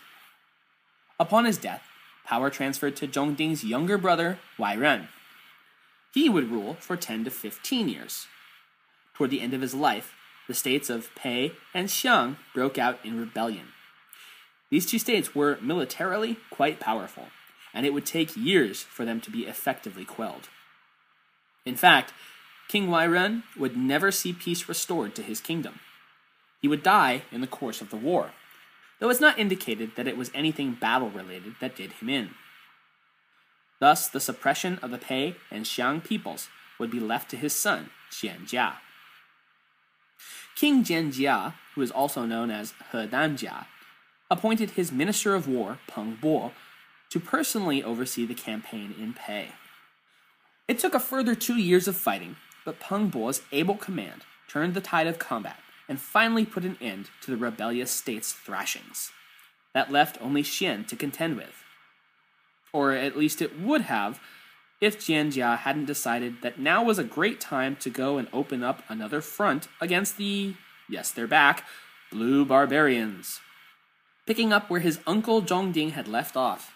Upon 1.20 1.46
his 1.46 1.58
death, 1.58 1.84
power 2.32 2.50
transferred 2.50 2.96
to 2.96 3.10
Zhongding's 3.10 3.62
younger 3.62 3.98
brother, 3.98 4.39
Wai 4.58 4.78
Ren. 4.78 5.10
He 6.13 6.30
would 6.30 6.50
rule 6.50 6.78
for 6.80 6.96
10 6.96 7.26
to 7.26 7.30
15 7.30 7.89
years. 7.89 8.28
Toward 9.13 9.32
the 9.32 9.41
end 9.41 9.54
of 9.54 9.60
his 9.60 9.74
life, 9.74 10.15
the 10.48 10.54
states 10.54 10.89
of 10.89 11.13
Pei 11.13 11.52
and 11.74 11.89
Xiang 11.89 12.38
broke 12.54 12.78
out 12.78 13.00
in 13.04 13.20
rebellion. 13.20 13.74
These 14.70 14.86
two 14.86 14.98
states 14.98 15.36
were 15.36 15.58
militarily 15.62 16.38
quite 16.50 16.80
powerful, 16.80 17.28
and 17.74 17.86
it 17.86 17.94
would 17.94 18.06
take 18.06 18.38
years 18.38 18.82
for 18.82 19.04
them 19.04 19.20
to 19.20 19.30
be 19.30 19.46
effectively 19.46 20.06
quelled. 20.06 20.48
In 21.65 21.76
fact, 21.76 22.13
King 22.70 22.88
Wairen 22.88 23.44
would 23.58 23.76
never 23.76 24.10
see 24.10 24.32
peace 24.32 24.70
restored 24.70 25.15
to 25.15 25.22
his 25.22 25.41
kingdom. 25.41 25.82
He 26.62 26.70
would 26.70 26.82
die 26.82 27.24
in 27.30 27.41
the 27.41 27.48
course 27.48 27.82
of 27.82 27.89
the 27.89 27.98
war, 27.98 28.32
though 29.02 29.10
it's 29.10 29.20
not 29.20 29.40
indicated 29.40 29.96
that 29.96 30.08
it 30.08 30.16
was 30.16 30.32
anything 30.34 30.78
battle 30.80 31.10
related 31.10 31.56
that 31.60 31.76
did 31.76 31.92
him 31.94 32.08
in. 32.08 32.30
Thus, 33.80 34.08
the 34.08 34.20
suppression 34.20 34.78
of 34.84 34.92
the 34.92 35.00
Pei 35.00 35.36
and 35.50 35.66
Xiang 35.66 36.04
peoples 36.04 36.50
would 36.80 36.92
be 36.92 37.00
left 37.00 37.30
to 37.32 37.38
his 37.38 37.54
son, 37.54 37.90
Jianjia. 38.12 38.76
King 40.56 40.84
Jianjia, 40.84 41.56
who 41.74 41.82
is 41.82 41.90
also 41.90 42.26
known 42.26 42.52
as 42.52 42.76
He 42.92 42.98
Danjia, 43.00 43.66
appointed 44.30 44.72
his 44.72 44.92
Minister 44.92 45.34
of 45.34 45.48
War, 45.48 45.80
Peng 45.88 46.20
Bo, 46.22 46.52
to 47.10 47.20
personally 47.20 47.84
oversee 47.84 48.28
the 48.28 48.36
campaign 48.36 48.94
in 49.00 49.14
Pei. 49.14 49.54
It 50.68 50.78
took 50.78 50.94
a 50.94 51.00
further 51.00 51.34
two 51.34 51.58
years 51.58 51.88
of 51.88 51.98
fighting, 51.98 52.36
but 52.64 52.80
Peng 52.80 53.08
Bo's 53.08 53.42
able 53.52 53.76
command 53.76 54.22
turned 54.48 54.76
the 54.76 54.82
tide 54.82 55.08
of 55.08 55.18
combat 55.18 55.58
and 55.88 56.00
finally 56.00 56.46
put 56.46 56.65
an 56.65 56.78
end 56.82 57.10
to 57.22 57.32
the 57.32 57.38
rebellious 57.38 57.91
state's 57.91 58.34
thrashings. 58.34 59.12
That 59.74 59.91
left 59.91 60.22
only 60.22 60.44
Xian 60.44 60.88
to 60.88 60.96
contend 60.96 61.38
with. 61.38 61.63
Or 62.74 62.91
at 62.91 63.17
least 63.17 63.41
it 63.41 63.60
would 63.60 63.82
have 63.82 64.20
if 64.82 64.98
Jianjia 64.98 65.60
hadn't 65.60 65.86
decided 65.86 66.41
that 66.41 66.60
now 66.60 66.84
was 66.84 66.98
a 66.98 67.04
great 67.04 67.39
time 67.39 67.76
to 67.78 67.89
go 67.89 68.17
and 68.17 68.28
open 68.34 68.63
up 68.63 68.84
another 68.89 69.22
front 69.22 69.67
against 69.80 70.17
the, 70.17 70.56
yes, 70.89 71.12
they're 71.12 71.28
back, 71.28 71.65
Blue 72.12 72.44
Barbarians. 72.44 73.39
Picking 74.26 74.52
up 74.52 74.70
where 74.70 74.80
his 74.80 75.00
uncle 75.06 75.41
Zhongding 75.41 75.91
had 75.91 76.08
left 76.08 76.36
off, 76.36 76.74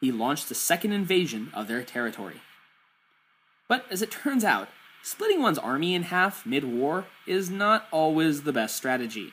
he 0.00 0.10
launched 0.10 0.50
a 0.50 0.54
second 0.54 0.92
invasion 0.92 1.50
of 1.54 1.68
their 1.68 1.84
territory. 1.84 2.40
But 3.68 3.86
as 3.90 4.02
it 4.02 4.10
turns 4.10 4.44
out, 4.44 4.68
splitting 5.04 5.42
one's 5.42 5.58
army 5.58 5.94
in 5.94 6.04
half 6.04 6.46
mid 6.46 6.64
war 6.64 7.04
is 7.26 7.50
not 7.50 7.86
always 7.92 8.42
the 8.42 8.52
best 8.52 8.74
strategy, 8.74 9.32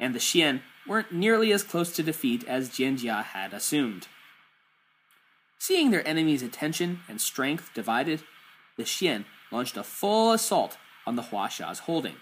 and 0.00 0.12
the 0.12 0.18
Xian 0.18 0.60
weren't 0.86 1.12
nearly 1.12 1.52
as 1.52 1.62
close 1.62 1.92
to 1.92 2.02
defeat 2.02 2.44
as 2.46 2.68
Jianjia 2.68 3.22
had 3.22 3.54
assumed. 3.54 4.08
Seeing 5.58 5.90
their 5.90 6.06
enemy's 6.06 6.42
attention 6.42 7.00
and 7.08 7.20
strength 7.20 7.70
divided, 7.72 8.24
the 8.76 8.82
Xian 8.82 9.24
launched 9.52 9.76
a 9.76 9.84
full 9.84 10.32
assault 10.32 10.76
on 11.06 11.14
the 11.14 11.22
Huaxia's 11.22 11.80
holding, 11.80 12.16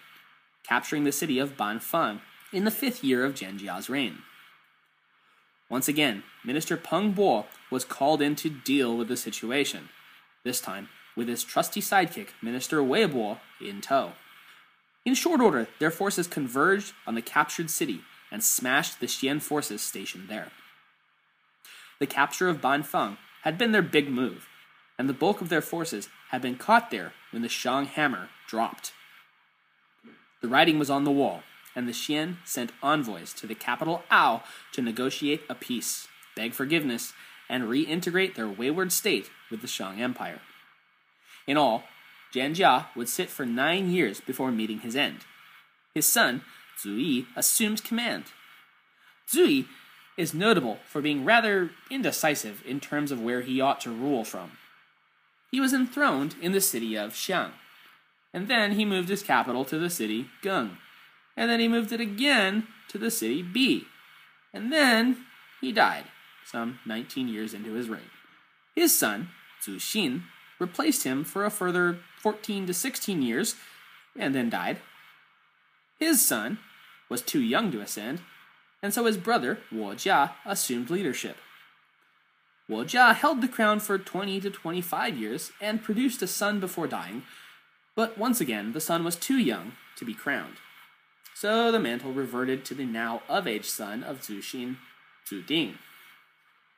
capturing 0.62 1.04
the 1.04 1.12
city 1.12 1.38
of 1.38 1.56
Banfang 1.56 2.20
in 2.52 2.64
the 2.64 2.70
fifth 2.70 3.02
year 3.02 3.24
of 3.24 3.34
Jianjia's 3.34 3.88
reign. 3.88 4.18
Once 5.70 5.88
again, 5.88 6.22
Minister 6.44 6.76
Peng 6.76 7.12
Bo 7.12 7.46
was 7.70 7.86
called 7.86 8.20
in 8.20 8.36
to 8.36 8.50
deal 8.50 8.94
with 8.94 9.08
the 9.08 9.16
situation, 9.16 9.88
this 10.44 10.60
time 10.60 10.90
with 11.16 11.28
his 11.28 11.44
trusty 11.44 11.80
sidekick, 11.80 12.28
Minister 12.42 12.82
Wei 12.82 13.06
Bo, 13.06 13.38
in 13.60 13.80
tow. 13.80 14.12
In 15.04 15.14
short 15.14 15.40
order, 15.40 15.68
their 15.78 15.90
forces 15.90 16.26
converged 16.26 16.94
on 17.06 17.14
the 17.14 17.22
captured 17.22 17.70
city 17.70 18.02
and 18.30 18.42
smashed 18.42 19.00
the 19.00 19.06
Xian 19.06 19.40
forces 19.40 19.82
stationed 19.82 20.28
there. 20.28 20.48
The 21.98 22.06
capture 22.06 22.48
of 22.48 22.60
Banfang 22.60 23.18
had 23.42 23.58
been 23.58 23.72
their 23.72 23.82
big 23.82 24.10
move, 24.10 24.48
and 24.98 25.08
the 25.08 25.12
bulk 25.12 25.40
of 25.40 25.50
their 25.50 25.60
forces 25.60 26.08
had 26.30 26.42
been 26.42 26.56
caught 26.56 26.90
there 26.90 27.12
when 27.30 27.42
the 27.42 27.48
Shang 27.48 27.86
hammer 27.86 28.30
dropped. 28.48 28.92
The 30.40 30.48
writing 30.48 30.78
was 30.78 30.90
on 30.90 31.04
the 31.04 31.10
wall, 31.10 31.42
and 31.76 31.86
the 31.86 31.92
Xian 31.92 32.36
sent 32.44 32.72
envoys 32.82 33.32
to 33.34 33.46
the 33.46 33.54
capital 33.54 34.02
Ao 34.10 34.42
to 34.72 34.82
negotiate 34.82 35.42
a 35.48 35.54
peace, 35.54 36.08
beg 36.34 36.54
forgiveness, 36.54 37.12
and 37.48 37.64
reintegrate 37.64 38.34
their 38.34 38.48
wayward 38.48 38.90
state 38.90 39.30
with 39.50 39.60
the 39.60 39.68
Shang 39.68 40.00
Empire. 40.00 40.40
In 41.46 41.56
all, 41.56 41.84
Jianjia 42.32 42.86
would 42.96 43.08
sit 43.08 43.30
for 43.30 43.46
nine 43.46 43.90
years 43.90 44.20
before 44.20 44.50
meeting 44.50 44.80
his 44.80 44.96
end. 44.96 45.20
His 45.94 46.06
son, 46.06 46.42
Zhu 46.82 46.98
Yi, 46.98 47.26
assumed 47.36 47.84
command. 47.84 48.24
Zhu 49.28 49.48
Yi 49.48 49.68
is 50.16 50.34
notable 50.34 50.78
for 50.86 51.00
being 51.00 51.24
rather 51.24 51.70
indecisive 51.90 52.62
in 52.66 52.80
terms 52.80 53.10
of 53.10 53.20
where 53.20 53.42
he 53.42 53.60
ought 53.60 53.80
to 53.82 53.90
rule 53.90 54.24
from. 54.24 54.52
He 55.50 55.60
was 55.60 55.72
enthroned 55.72 56.34
in 56.40 56.52
the 56.52 56.60
city 56.60 56.96
of 56.96 57.12
Xiang, 57.12 57.52
and 58.32 58.48
then 58.48 58.72
he 58.72 58.84
moved 58.84 59.08
his 59.08 59.22
capital 59.22 59.64
to 59.66 59.78
the 59.78 59.90
city 59.90 60.26
Geng, 60.42 60.78
and 61.36 61.50
then 61.50 61.60
he 61.60 61.68
moved 61.68 61.92
it 61.92 62.00
again 62.00 62.66
to 62.88 62.98
the 62.98 63.10
city 63.10 63.42
Bi, 63.42 63.86
and 64.52 64.72
then 64.72 65.24
he 65.60 65.72
died, 65.72 66.04
some 66.44 66.80
19 66.86 67.28
years 67.28 67.54
into 67.54 67.74
his 67.74 67.88
reign. 67.88 68.10
His 68.74 68.96
son, 68.96 69.28
Zhu 69.62 69.76
Xin, 69.76 70.22
replaced 70.64 71.04
him 71.04 71.24
for 71.24 71.44
a 71.44 71.50
further 71.50 71.98
14 72.18 72.66
to 72.66 72.74
16 72.74 73.20
years, 73.20 73.56
and 74.18 74.34
then 74.34 74.48
died. 74.48 74.78
His 75.98 76.24
son 76.24 76.58
was 77.08 77.20
too 77.22 77.40
young 77.40 77.70
to 77.72 77.80
ascend, 77.80 78.22
and 78.82 78.92
so 78.92 79.04
his 79.04 79.18
brother, 79.18 79.58
Wu 79.70 79.94
Jia, 79.94 80.32
assumed 80.46 80.90
leadership. 80.90 81.36
Wu 82.66 82.84
Jia 82.84 83.14
held 83.14 83.42
the 83.42 83.48
crown 83.48 83.78
for 83.78 83.98
20 83.98 84.40
to 84.40 84.50
25 84.50 85.18
years 85.18 85.52
and 85.60 85.82
produced 85.82 86.22
a 86.22 86.26
son 86.26 86.60
before 86.60 86.86
dying, 86.86 87.22
but 87.94 88.16
once 88.16 88.40
again 88.40 88.72
the 88.72 88.80
son 88.80 89.04
was 89.04 89.16
too 89.16 89.38
young 89.38 89.72
to 89.96 90.04
be 90.04 90.14
crowned. 90.14 90.56
So 91.34 91.70
the 91.70 91.78
mantle 91.78 92.12
reverted 92.12 92.64
to 92.64 92.74
the 92.74 92.86
now 92.86 93.22
of 93.28 93.46
age 93.46 93.66
son 93.66 94.02
of 94.02 94.20
Zhu 94.20 94.38
Xin, 94.38 94.76
Zhu 95.26 95.46
Ding. 95.46 95.78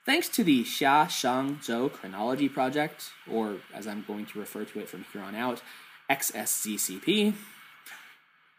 Thanks 0.07 0.29
to 0.29 0.45
the 0.45 0.62
Xia 0.62 1.11
Shang 1.11 1.57
Zhou 1.57 1.92
Chronology 1.92 2.49
Project, 2.49 3.11
or 3.29 3.57
as 3.75 3.88
I'm 3.88 4.05
going 4.07 4.25
to 4.27 4.38
refer 4.38 4.64
to 4.64 4.79
it 4.79 4.88
from 4.88 5.05
here 5.12 5.21
on 5.21 5.35
out, 5.35 5.62
XSZCP, 6.09 7.35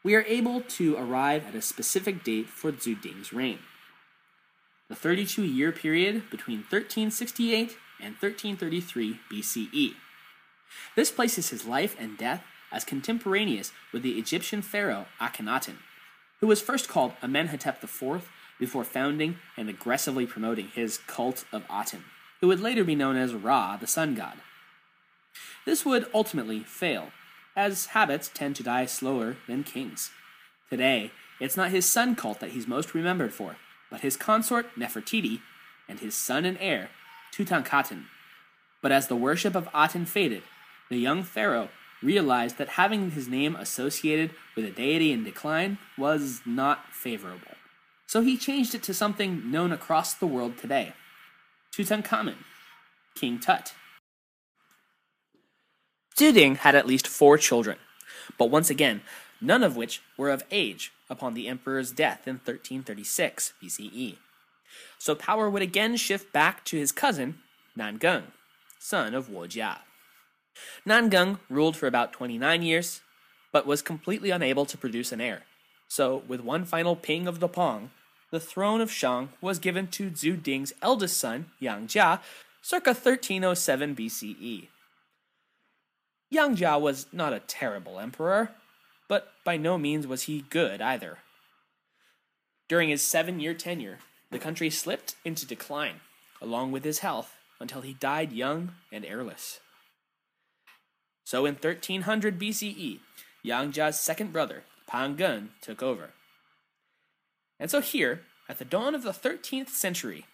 we 0.04 0.14
are 0.14 0.26
able 0.28 0.60
to 0.60 0.98
arrive 0.98 1.46
at 1.48 1.56
a 1.56 1.62
specific 1.62 2.26
date 2.26 2.50
for 2.50 2.74
Zhu 2.74 3.02
Ding's 3.02 3.32
reign. 3.32 3.60
The 4.90 4.96
32 4.96 5.44
year 5.44 5.72
period 5.72 6.30
between 6.30 6.66
1368 6.70 7.78
and 8.02 8.16
1333 8.20 9.22
BCE. 9.32 9.94
This 10.98 11.12
places 11.12 11.52
his 11.52 11.66
life 11.66 11.96
and 11.98 12.18
death 12.18 12.44
as 12.74 12.84
contemporaneous 12.84 13.72
with 13.94 14.04
the 14.04 14.20
Egyptian 14.20 14.62
pharaoh 14.62 15.06
Akhenaten, 15.22 15.78
who 16.42 16.48
was 16.48 16.60
first 16.60 16.90
called 16.90 17.14
Amenhotep 17.24 17.82
IV 17.82 18.30
before 18.60 18.84
founding 18.84 19.38
and 19.56 19.70
aggressively 19.70 20.26
promoting 20.26 20.68
his 20.68 21.00
cult 21.08 21.46
of 21.52 21.64
Aten, 21.72 22.04
who 22.42 22.48
would 22.48 22.60
later 22.60 22.84
be 22.84 22.96
known 22.96 23.16
as 23.16 23.34
Ra, 23.34 23.78
the 23.78 23.88
sun 23.88 24.16
god. 24.16 24.38
This 25.66 25.86
would 25.86 26.08
ultimately 26.14 26.62
fail, 26.62 27.12
as 27.56 27.88
habits 27.88 28.30
tend 28.34 28.56
to 28.56 28.64
die 28.64 28.86
slower 28.86 29.38
than 29.48 29.64
kings. 29.64 30.12
Today, 30.70 31.12
it's 31.40 31.58
not 31.58 31.72
his 31.72 31.86
sun 31.86 32.16
cult 32.16 32.40
that 32.40 32.52
he's 32.52 32.68
most 32.68 32.94
remembered 32.94 33.34
for, 33.34 33.58
but 33.90 34.02
his 34.02 34.18
consort 34.18 34.68
Nefertiti 34.78 35.42
and 35.88 36.00
his 36.00 36.16
son 36.16 36.46
and 36.46 36.58
heir 36.60 36.90
Tutankhaten. 37.34 38.06
But 38.82 38.92
as 38.92 39.08
the 39.08 39.16
worship 39.16 39.56
of 39.56 39.70
Aten 39.76 40.06
faded, 40.06 40.44
the 40.90 40.98
young 40.98 41.24
pharaoh 41.24 41.70
realized 42.02 42.58
that 42.58 42.70
having 42.70 43.12
his 43.12 43.28
name 43.28 43.56
associated 43.56 44.32
with 44.56 44.66
a 44.66 44.72
deity 44.72 45.12
in 45.12 45.24
decline 45.24 45.78
was 45.98 46.42
not 46.46 46.94
favorable. 46.94 47.56
So 48.08 48.22
he 48.22 48.38
changed 48.38 48.74
it 48.74 48.84
to 48.84 48.94
something 48.94 49.52
known 49.52 49.74
across 49.74 50.14
the 50.14 50.28
world 50.28 50.58
today 50.58 50.94
Tutankhamun, 51.74 52.38
King 53.16 53.40
Tut. 53.40 53.74
Zhu 56.18 56.58
had 56.58 56.74
at 56.74 56.88
least 56.88 57.08
four 57.08 57.38
children, 57.38 57.78
but 58.38 58.50
once 58.50 58.72
again, 58.72 59.02
none 59.40 59.62
of 59.62 59.76
which 59.76 60.02
were 60.18 60.32
of 60.32 60.44
age 60.50 60.92
upon 61.10 61.34
the 61.34 61.48
emperor's 61.48 61.92
death 61.92 62.28
in 62.28 62.36
1336 62.36 63.54
BCE. 63.62 64.18
So 64.98 65.14
power 65.14 65.50
would 65.50 65.62
again 65.62 65.96
shift 65.98 66.34
back 66.34 66.66
to 66.66 66.78
his 66.78 66.92
cousin, 66.92 67.40
Nangeng, 67.78 68.32
son 68.80 69.14
of 69.14 69.30
Wu 69.30 69.48
Jia. 69.48 69.80
Nangeng 70.88 71.40
ruled 71.50 71.78
for 71.78 71.86
about 71.86 72.14
29 72.14 72.64
years, 72.64 73.02
but 73.52 73.68
was 73.68 73.82
completely 73.82 74.32
unable 74.32 74.66
to 74.66 74.78
produce 74.78 75.12
an 75.12 75.22
heir. 75.22 75.44
So, 75.88 76.24
with 76.28 76.42
one 76.42 76.66
final 76.66 76.96
ping 76.96 77.28
of 77.28 77.40
the 77.40 77.48
pong, 77.48 77.92
the 78.30 78.40
throne 78.40 78.82
of 78.82 78.92
Shang 78.92 79.30
was 79.42 79.60
given 79.60 79.88
to 79.88 80.10
Zhu 80.10 80.42
Ding's 80.42 80.74
eldest 80.82 81.18
son, 81.18 81.48
Yang 81.60 81.88
Jia, 81.88 82.20
circa 82.62 82.90
1307 82.90 83.96
BCE. 83.96 84.68
Yang 86.30 86.58
Jia 86.58 86.82
was 86.82 87.08
not 87.14 87.32
a 87.32 87.40
terrible 87.40 88.00
emperor, 88.00 88.52
but 89.08 89.32
by 89.46 89.56
no 89.56 89.78
means 89.78 90.06
was 90.06 90.24
he 90.24 90.44
good 90.50 90.82
either. 90.82 91.20
During 92.68 92.90
his 92.90 93.02
seven 93.02 93.40
year 93.40 93.54
tenure, 93.54 94.00
the 94.30 94.40
country 94.40 94.70
slipped 94.70 95.16
into 95.24 95.46
decline, 95.46 96.02
along 96.42 96.74
with 96.74 96.84
his 96.84 97.00
health, 97.00 97.34
until 97.62 97.82
he 97.82 97.94
died 97.94 98.34
young 98.34 98.74
and 98.92 99.06
heirless. 99.06 99.62
So 101.24 101.46
in 101.46 101.56
1300 101.56 102.38
BCE, 102.38 103.00
Yang 103.42 103.72
Jia's 103.72 104.00
second 104.00 104.34
brother, 104.34 104.64
Pan 104.88 105.18
Ge, 105.18 105.50
took 105.62 105.84
over. 105.84 106.12
And 107.60 107.70
so 107.70 107.82
here, 107.82 108.22
at 108.48 108.58
the 108.58 108.66
dawn 108.66 108.96
of 108.96 109.04
the 109.04 109.12
13th 109.12 109.70
century, 109.70 110.26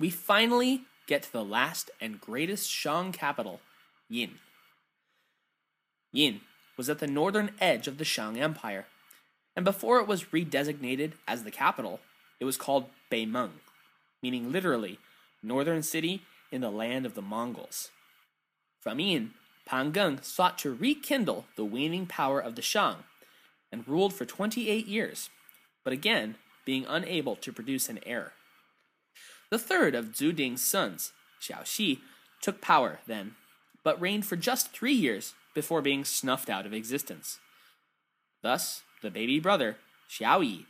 we 0.00 0.10
finally 0.10 0.82
get 1.06 1.22
to 1.22 1.32
the 1.32 1.44
last 1.44 1.90
and 2.00 2.20
greatest 2.20 2.68
Shang 2.70 3.12
capital, 3.12 3.60
Yin. 4.08 4.38
Yin 6.12 6.40
was 6.76 6.88
at 6.88 6.98
the 6.98 7.06
northern 7.06 7.52
edge 7.60 7.86
of 7.86 7.98
the 7.98 8.04
Shang 8.04 8.38
Empire, 8.38 8.86
and 9.54 9.64
before 9.64 10.00
it 10.00 10.06
was 10.06 10.24
redesignated 10.24 11.12
as 11.26 11.44
the 11.44 11.50
capital, 11.50 12.00
it 12.40 12.44
was 12.44 12.56
called 12.56 12.86
Beimeng, 13.10 13.60
meaning 14.22 14.52
literally 14.52 14.98
northern 15.42 15.82
city 15.82 16.22
in 16.50 16.60
the 16.60 16.70
land 16.70 17.06
of 17.06 17.14
the 17.14 17.22
Mongols. 17.22 17.90
From 18.80 19.00
Yin, 19.00 19.34
Pan 19.66 19.92
Ge 19.92 20.24
sought 20.24 20.58
to 20.58 20.74
rekindle 20.74 21.46
the 21.56 21.64
waning 21.64 22.06
power 22.06 22.40
of 22.40 22.54
the 22.54 22.62
Shang 22.62 23.04
and 23.72 23.86
ruled 23.86 24.14
for 24.14 24.24
28 24.24 24.86
years, 24.86 25.30
but 25.84 25.92
again 25.92 26.36
being 26.64 26.84
unable 26.86 27.34
to 27.36 27.52
produce 27.52 27.88
an 27.88 27.98
heir. 28.04 28.32
The 29.50 29.58
third 29.58 29.94
of 29.94 30.12
Zhu 30.12 30.34
Ding's 30.36 30.62
sons, 30.62 31.12
Xiao 31.40 31.64
Xi, 31.64 32.00
took 32.42 32.60
power 32.60 32.98
then, 33.06 33.36
but 33.82 34.00
reigned 34.00 34.26
for 34.26 34.36
just 34.36 34.70
three 34.70 34.92
years 34.92 35.32
before 35.54 35.80
being 35.80 36.04
snuffed 36.04 36.50
out 36.50 36.66
of 36.66 36.74
existence. 36.74 37.38
Thus, 38.42 38.82
the 39.02 39.10
baby 39.10 39.40
brother, 39.40 39.76
Xiao 40.10 40.44
Yi, 40.44 40.66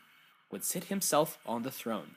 would 0.52 0.64
sit 0.64 0.84
himself 0.84 1.38
on 1.44 1.62
the 1.62 1.70
throne. 1.70 2.12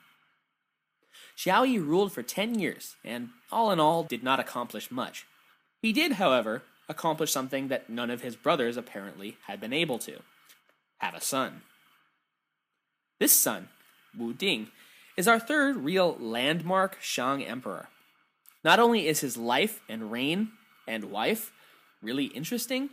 Xiao 1.36 1.66
Yi 1.68 1.78
ruled 1.78 2.12
for 2.12 2.22
ten 2.22 2.58
years, 2.58 2.96
and 3.04 3.30
all 3.50 3.72
in 3.72 3.80
all 3.80 4.04
did 4.04 4.22
not 4.22 4.38
accomplish 4.38 4.90
much. 4.90 5.26
He 5.80 5.92
did, 5.92 6.12
however, 6.12 6.62
accomplish 6.88 7.32
something 7.32 7.68
that 7.68 7.90
none 7.90 8.10
of 8.10 8.22
his 8.22 8.36
brothers 8.36 8.76
apparently 8.76 9.38
had 9.46 9.60
been 9.60 9.72
able 9.72 9.98
to 9.98 10.20
have 11.02 11.14
a 11.14 11.20
son. 11.20 11.62
This 13.18 13.38
son, 13.38 13.68
Wu 14.16 14.32
Ding, 14.32 14.68
is 15.16 15.28
our 15.28 15.40
third 15.40 15.76
real 15.76 16.16
landmark 16.18 16.96
Shang 17.00 17.44
emperor. 17.44 17.88
Not 18.64 18.78
only 18.78 19.08
is 19.08 19.20
his 19.20 19.36
life 19.36 19.80
and 19.88 20.12
reign 20.12 20.52
and 20.86 21.10
wife 21.10 21.52
really 22.00 22.26
interesting, 22.26 22.90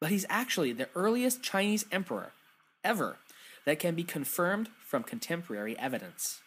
but 0.00 0.10
he's 0.10 0.26
actually 0.28 0.72
the 0.72 0.88
earliest 0.94 1.42
Chinese 1.42 1.84
emperor 1.90 2.32
ever 2.84 3.18
that 3.64 3.80
can 3.80 3.94
be 3.94 4.04
confirmed 4.04 4.68
from 4.86 5.02
contemporary 5.02 5.76
evidence. 5.78 6.40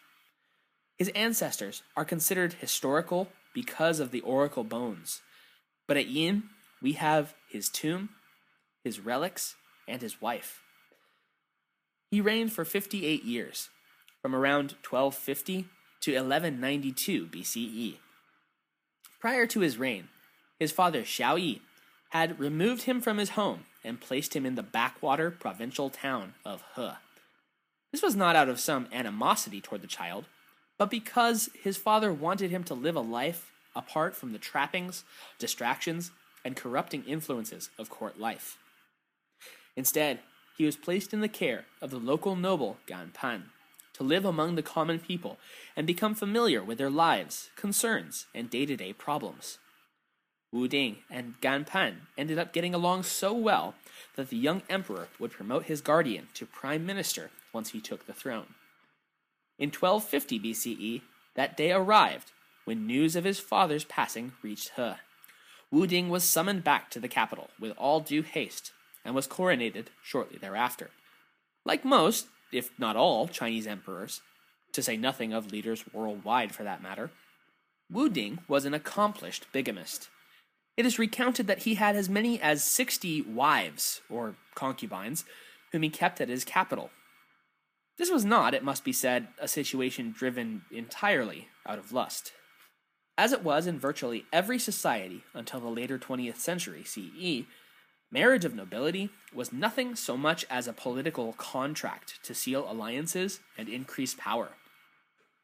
His 0.98 1.10
ancestors 1.10 1.84
are 1.98 2.06
considered 2.06 2.54
historical 2.54 3.30
because 3.54 4.00
of 4.00 4.12
the 4.12 4.22
oracle 4.22 4.64
bones, 4.64 5.22
but 5.88 5.98
at 5.98 6.08
Yin, 6.08 6.44
we 6.82 6.94
have 6.94 7.34
his 7.50 7.68
tomb, 7.68 8.10
his 8.84 9.00
relics, 9.00 9.56
and 9.88 10.02
his 10.02 10.22
wife. 10.22 10.62
He 12.12 12.22
reigned 12.22 12.52
for 12.52 12.66
58 12.66 13.24
years, 13.24 13.70
from 14.22 14.36
around 14.36 14.76
1250 14.88 15.68
to 16.02 16.12
1192 16.12 17.28
BCE. 17.28 17.98
Prior 19.20 19.46
to 19.46 19.60
his 19.60 19.78
reign, 19.78 20.08
his 20.60 20.72
father 20.72 21.04
Xiao 21.04 21.40
Yi 21.40 21.62
had 22.10 22.40
removed 22.40 22.84
him 22.84 23.02
from 23.02 23.18
his 23.18 23.32
home 23.32 23.66
and 23.84 24.02
placed 24.02 24.36
him 24.36 24.46
in 24.46 24.56
the 24.56 24.64
backwater 24.64 25.30
provincial 25.30 25.90
town 25.90 26.34
of 26.44 26.64
He. 26.76 26.92
This 27.92 28.02
was 28.02 28.16
not 28.16 28.36
out 28.36 28.50
of 28.50 28.60
some 28.60 28.88
animosity 28.92 29.62
toward 29.62 29.82
the 29.82 29.88
child, 29.88 30.26
but 30.78 30.90
because 30.90 31.50
his 31.62 31.78
father 31.78 32.14
wanted 32.14 32.52
him 32.52 32.64
to 32.66 32.74
live 32.74 32.96
a 32.96 33.02
life 33.02 33.52
apart 33.76 34.16
from 34.16 34.34
the 34.34 34.40
trappings, 34.40 35.04
distractions, 35.38 36.12
and 36.44 36.56
corrupting 36.56 37.04
influences 37.06 37.70
of 37.78 37.90
court 37.90 38.20
life. 38.20 38.58
Instead, 39.76 40.20
he 40.60 40.66
was 40.66 40.76
placed 40.76 41.14
in 41.14 41.22
the 41.22 41.30
care 41.30 41.64
of 41.82 41.90
the 41.90 41.98
local 41.98 42.36
noble 42.36 42.76
Gan 42.86 43.12
Pan 43.14 43.46
to 43.94 44.04
live 44.04 44.26
among 44.26 44.56
the 44.56 44.62
common 44.62 45.00
people 45.00 45.38
and 45.74 45.88
become 45.88 46.14
familiar 46.14 46.62
with 46.62 46.78
their 46.78 46.90
lives, 46.90 47.50
concerns, 47.56 48.26
and 48.36 48.50
day 48.50 48.66
to 48.66 48.76
day 48.76 48.92
problems. 48.92 49.58
Wu 50.52 50.68
Ding 50.68 50.98
and 51.10 51.40
Gan 51.40 51.64
Pan 51.64 52.08
ended 52.18 52.38
up 52.38 52.52
getting 52.52 52.76
along 52.76 53.04
so 53.04 53.34
well 53.34 53.74
that 54.18 54.30
the 54.30 54.36
young 54.36 54.62
emperor 54.70 55.08
would 55.18 55.32
promote 55.32 55.66
his 55.68 55.80
guardian 55.80 56.28
to 56.34 56.46
prime 56.46 56.86
minister 56.86 57.32
once 57.54 57.70
he 57.70 57.80
took 57.80 58.06
the 58.06 58.14
throne. 58.14 58.56
In 59.58 59.70
1250 59.70 60.42
BCE, 60.42 61.02
that 61.36 61.56
day 61.56 61.72
arrived 61.72 62.34
when 62.66 62.86
news 62.86 63.16
of 63.16 63.24
his 63.24 63.40
father's 63.40 63.86
passing 63.86 64.34
reached 64.42 64.72
He. 64.76 64.96
Wu 65.72 65.88
Ding 65.88 66.10
was 66.10 66.26
summoned 66.26 66.66
back 66.66 66.92
to 66.92 67.00
the 67.00 67.08
capital 67.08 67.50
with 67.58 67.72
all 67.78 68.02
due 68.02 68.24
haste 68.24 68.74
and 69.10 69.16
was 69.16 69.28
coronated 69.28 69.88
shortly 70.04 70.38
thereafter. 70.38 70.92
Like 71.66 71.84
most, 71.84 72.28
if 72.52 72.70
not 72.78 72.96
all, 72.96 73.28
Chinese 73.28 73.66
emperors, 73.66 74.22
to 74.72 74.84
say 74.84 74.98
nothing 74.98 75.34
of 75.34 75.52
leaders 75.52 75.84
worldwide 75.92 76.54
for 76.54 76.62
that 76.64 76.84
matter, 76.84 77.10
Wu 77.92 78.08
Ding 78.08 78.38
was 78.48 78.66
an 78.66 78.76
accomplished 78.76 79.48
bigamist. 79.52 80.10
It 80.78 80.86
is 80.86 81.00
recounted 81.00 81.48
that 81.48 81.64
he 81.64 81.74
had 81.74 81.96
as 81.96 82.08
many 82.08 82.40
as 82.40 82.64
60 82.64 83.24
wives, 83.24 84.02
or 84.12 84.36
concubines, 84.54 85.26
whom 85.72 85.82
he 85.82 85.90
kept 85.90 86.22
at 86.22 86.30
his 86.30 86.46
capital. 86.46 86.92
This 87.98 88.12
was 88.12 88.24
not, 88.24 88.54
it 88.54 88.64
must 88.64 88.84
be 88.84 88.94
said, 88.94 89.30
a 89.40 89.48
situation 89.48 90.14
driven 90.16 90.66
entirely 90.70 91.48
out 91.66 91.80
of 91.80 91.92
lust. 91.92 92.32
As 93.18 93.32
it 93.32 93.44
was 93.44 93.66
in 93.66 93.80
virtually 93.80 94.26
every 94.32 94.60
society 94.60 95.24
until 95.34 95.60
the 95.60 95.68
later 95.68 95.98
20th 95.98 96.38
century 96.38 96.84
CE, 96.84 97.48
marriage 98.12 98.46
of 98.46 98.56
nobility 98.56 99.10
was 99.34 99.54
nothing 99.54 99.96
so 99.96 100.18
much 100.18 100.46
as 100.50 100.68
a 100.68 100.74
political 100.74 101.34
contract 101.34 102.24
to 102.24 102.34
seal 102.34 102.66
alliances 102.70 103.40
and 103.58 103.70
increase 103.70 104.16
power. 104.16 104.50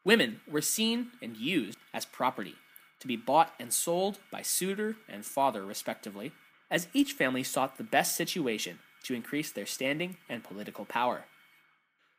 Women 0.04 0.42
were 0.48 0.62
seen 0.62 1.12
and 1.22 1.36
used 1.36 1.78
as 1.94 2.06
property, 2.06 2.56
to 3.00 3.08
be 3.08 3.16
bought 3.16 3.54
and 3.60 3.74
sold 3.74 4.20
by 4.32 4.42
suitor 4.42 4.96
and 5.10 5.26
father, 5.26 5.66
respectively, 5.66 6.32
as 6.72 6.88
each 6.94 7.14
family 7.14 7.44
sought 7.44 7.78
the 7.78 7.84
best 7.84 8.16
situation 8.16 8.80
to 9.04 9.14
increase 9.14 9.52
their 9.52 9.66
standing 9.66 10.18
and 10.28 10.44
political 10.44 10.86
power. 10.86 11.26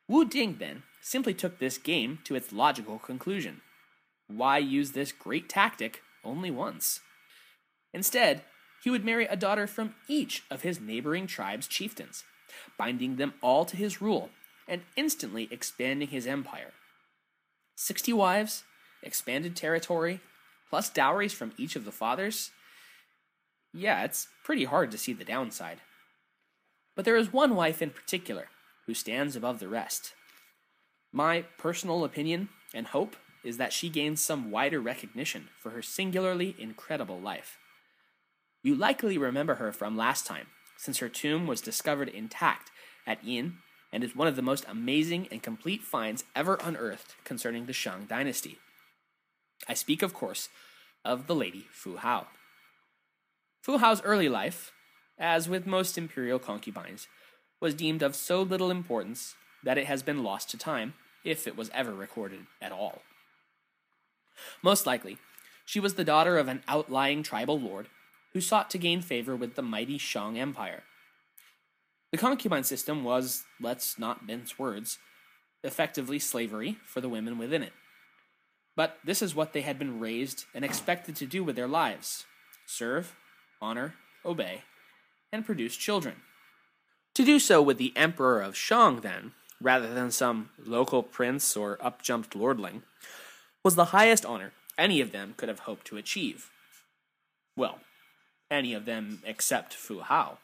Wu 0.09 0.25
Ding, 0.25 0.57
then, 0.59 0.85
simply 1.01 1.35
took 1.35 1.59
this 1.59 1.79
game 1.79 2.21
to 2.25 2.35
its 2.37 2.53
logical 2.53 2.99
conclusion. 2.99 3.61
Why 4.29 4.59
use 4.59 4.93
this 4.93 5.13
great 5.13 5.49
tactic 5.49 6.03
only 6.25 6.51
once? 6.51 7.01
Instead, 7.93 8.43
he 8.87 8.91
would 8.91 9.05
marry 9.05 9.27
a 9.27 9.35
daughter 9.35 9.67
from 9.67 9.97
each 10.07 10.45
of 10.49 10.63
his 10.63 10.81
neighboring 10.81 11.27
tribe's 11.27 11.67
chieftains, 11.67 12.23
binding 12.79 13.17
them 13.17 13.35
all 13.43 13.65
to 13.65 13.77
his 13.77 14.01
rule 14.01 14.31
and 14.69 14.81
instantly 14.95 15.49
expanding 15.51 16.07
his 16.07 16.25
empire. 16.25 16.71
Sixty 17.75 18.13
wives, 18.13 18.63
expanded 19.03 19.57
territory, 19.57 20.21
plus 20.71 20.89
dowries 20.89 21.33
from 21.33 21.51
each 21.59 21.75
of 21.75 21.85
the 21.85 21.91
fathers? 21.91 22.53
Yeah, 23.75 24.05
it's 24.05 24.29
pretty 24.45 24.67
hard 24.67 24.93
to 24.93 24.99
see 24.99 25.13
the 25.13 25.25
downside. 25.25 25.81
But 26.95 27.05
there 27.05 27.17
is 27.17 27.33
one 27.33 27.57
wife 27.57 27.83
in 27.83 27.91
particular 27.91 28.51
who 28.87 28.95
stands 28.95 29.35
above 29.35 29.59
the 29.59 29.67
rest. 29.67 30.15
My 31.11 31.43
personal 31.59 32.05
opinion 32.05 32.51
and 32.73 32.87
hope 32.87 33.17
is 33.43 33.57
that 33.57 33.73
she 33.73 33.89
gains 33.89 34.21
some 34.21 34.53
wider 34.53 34.79
recognition 34.79 35.49
for 35.61 35.71
her 35.71 35.83
singularly 35.83 36.55
incredible 36.57 37.19
life. 37.19 37.59
You 38.67 38.75
likely 38.75 39.17
remember 39.17 39.55
her 39.55 39.71
from 39.71 39.97
last 39.97 40.27
time, 40.27 40.49
since 40.77 40.99
her 40.99 41.09
tomb 41.09 41.47
was 41.47 41.61
discovered 41.61 42.09
intact 42.09 42.73
at 43.07 43.23
Yin 43.23 43.59
and 43.93 44.03
is 44.03 44.17
one 44.17 44.27
of 44.27 44.35
the 44.35 44.43
most 44.43 44.65
amazing 44.67 45.29
and 45.31 45.41
complete 45.41 45.85
finds 45.85 46.25
ever 46.35 46.59
unearthed 46.61 47.15
concerning 47.23 47.67
the 47.67 47.73
Shang 47.73 48.07
dynasty. 48.07 48.59
I 49.69 49.75
speak, 49.75 50.03
of 50.03 50.13
course, 50.13 50.49
of 51.05 51.29
the 51.29 51.35
lady 51.37 51.69
Fu 51.71 51.95
Hao. 51.99 52.27
Fu 53.63 53.79
Hao's 53.79 54.03
early 54.03 54.29
life, 54.29 54.73
as 55.17 55.49
with 55.49 55.65
most 55.65 55.97
imperial 55.97 56.41
concubines, 56.41 57.07
was 57.61 57.73
deemed 57.73 58.03
of 58.03 58.17
so 58.17 58.43
little 58.43 58.73
importance 58.73 59.37
that 59.63 59.79
it 59.79 59.87
has 59.87 60.03
been 60.03 60.25
lost 60.25 60.51
to 60.51 60.59
time, 60.59 60.95
if 61.23 61.47
it 61.47 61.57
was 61.57 61.71
ever 61.73 61.95
recorded 61.95 62.49
at 62.61 62.73
all. 62.73 63.03
Most 64.61 64.87
likely, 64.87 65.19
she 65.65 65.79
was 65.79 65.95
the 65.95 66.03
daughter 66.03 66.37
of 66.37 66.49
an 66.49 66.65
outlying 66.67 67.23
tribal 67.23 67.61
lord 67.61 67.87
who 68.37 68.41
sought 68.43 68.69
to 68.69 68.77
gain 68.77 69.01
favor 69.01 69.35
with 69.35 69.55
the 69.55 69.63
mighty 69.63 69.97
Shang 69.97 70.39
Empire. 70.39 70.83
The 72.13 72.19
concubine 72.19 72.65
system 72.65 73.03
was, 73.03 73.45
let's 73.59 73.99
not 73.99 74.27
mince 74.27 74.59
words, 74.59 74.99
effectively 75.65 76.19
slavery 76.19 76.77
for 76.85 77.01
the 77.01 77.09
women 77.09 77.39
within 77.39 77.63
it. 77.63 77.73
But 78.77 78.99
this 79.03 79.23
is 79.23 79.35
what 79.35 79.55
they 79.55 79.63
had 79.63 79.79
been 79.79 80.01
raised 80.01 80.45
and 80.55 80.67
expected 80.67 81.17
to 81.17 81.25
do 81.25 81.43
with 81.43 81.57
their 81.57 81.67
lives 81.67 82.27
serve, 82.67 83.17
honor, 83.63 83.95
obey, 84.23 84.65
and 85.33 85.47
produce 85.47 85.75
children. 85.75 86.17
To 87.15 87.25
do 87.25 87.39
so 87.39 87.63
with 87.63 87.79
the 87.79 87.95
Emperor 87.97 88.43
of 88.43 88.55
Shang, 88.55 89.01
then, 89.01 89.33
rather 89.63 89.95
than 89.95 90.11
some 90.11 90.51
local 90.63 91.03
prince 91.03 91.57
or 91.57 91.79
upjumped 91.79 92.35
lordling, 92.35 92.83
was 93.65 93.77
the 93.77 93.93
highest 93.97 94.27
honor 94.27 94.53
any 94.77 95.01
of 95.01 95.13
them 95.13 95.33
could 95.39 95.49
have 95.49 95.61
hoped 95.61 95.87
to 95.87 95.97
achieve. 95.97 96.51
Well, 97.57 97.79
any 98.51 98.75
of 98.75 98.85
them 98.85 99.23
except 99.25 99.75
Fu 99.75 100.01
Hao. 100.01 100.39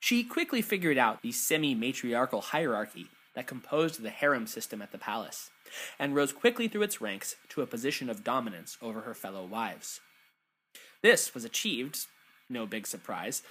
She 0.00 0.22
quickly 0.22 0.62
figured 0.62 0.98
out 0.98 1.22
the 1.22 1.32
semi 1.32 1.74
matriarchal 1.74 2.40
hierarchy 2.40 3.08
that 3.34 3.46
composed 3.46 4.02
the 4.02 4.10
harem 4.10 4.46
system 4.46 4.80
at 4.80 4.92
the 4.92 4.98
palace 4.98 5.50
and 5.98 6.14
rose 6.14 6.32
quickly 6.32 6.68
through 6.68 6.82
its 6.82 7.00
ranks 7.00 7.36
to 7.50 7.62
a 7.62 7.66
position 7.66 8.08
of 8.08 8.24
dominance 8.24 8.78
over 8.80 9.02
her 9.02 9.14
fellow 9.14 9.44
wives. 9.44 10.00
This 11.02 11.34
was 11.34 11.44
achieved, 11.44 12.06
no 12.48 12.66
big 12.66 12.86
surprise, 12.86 13.42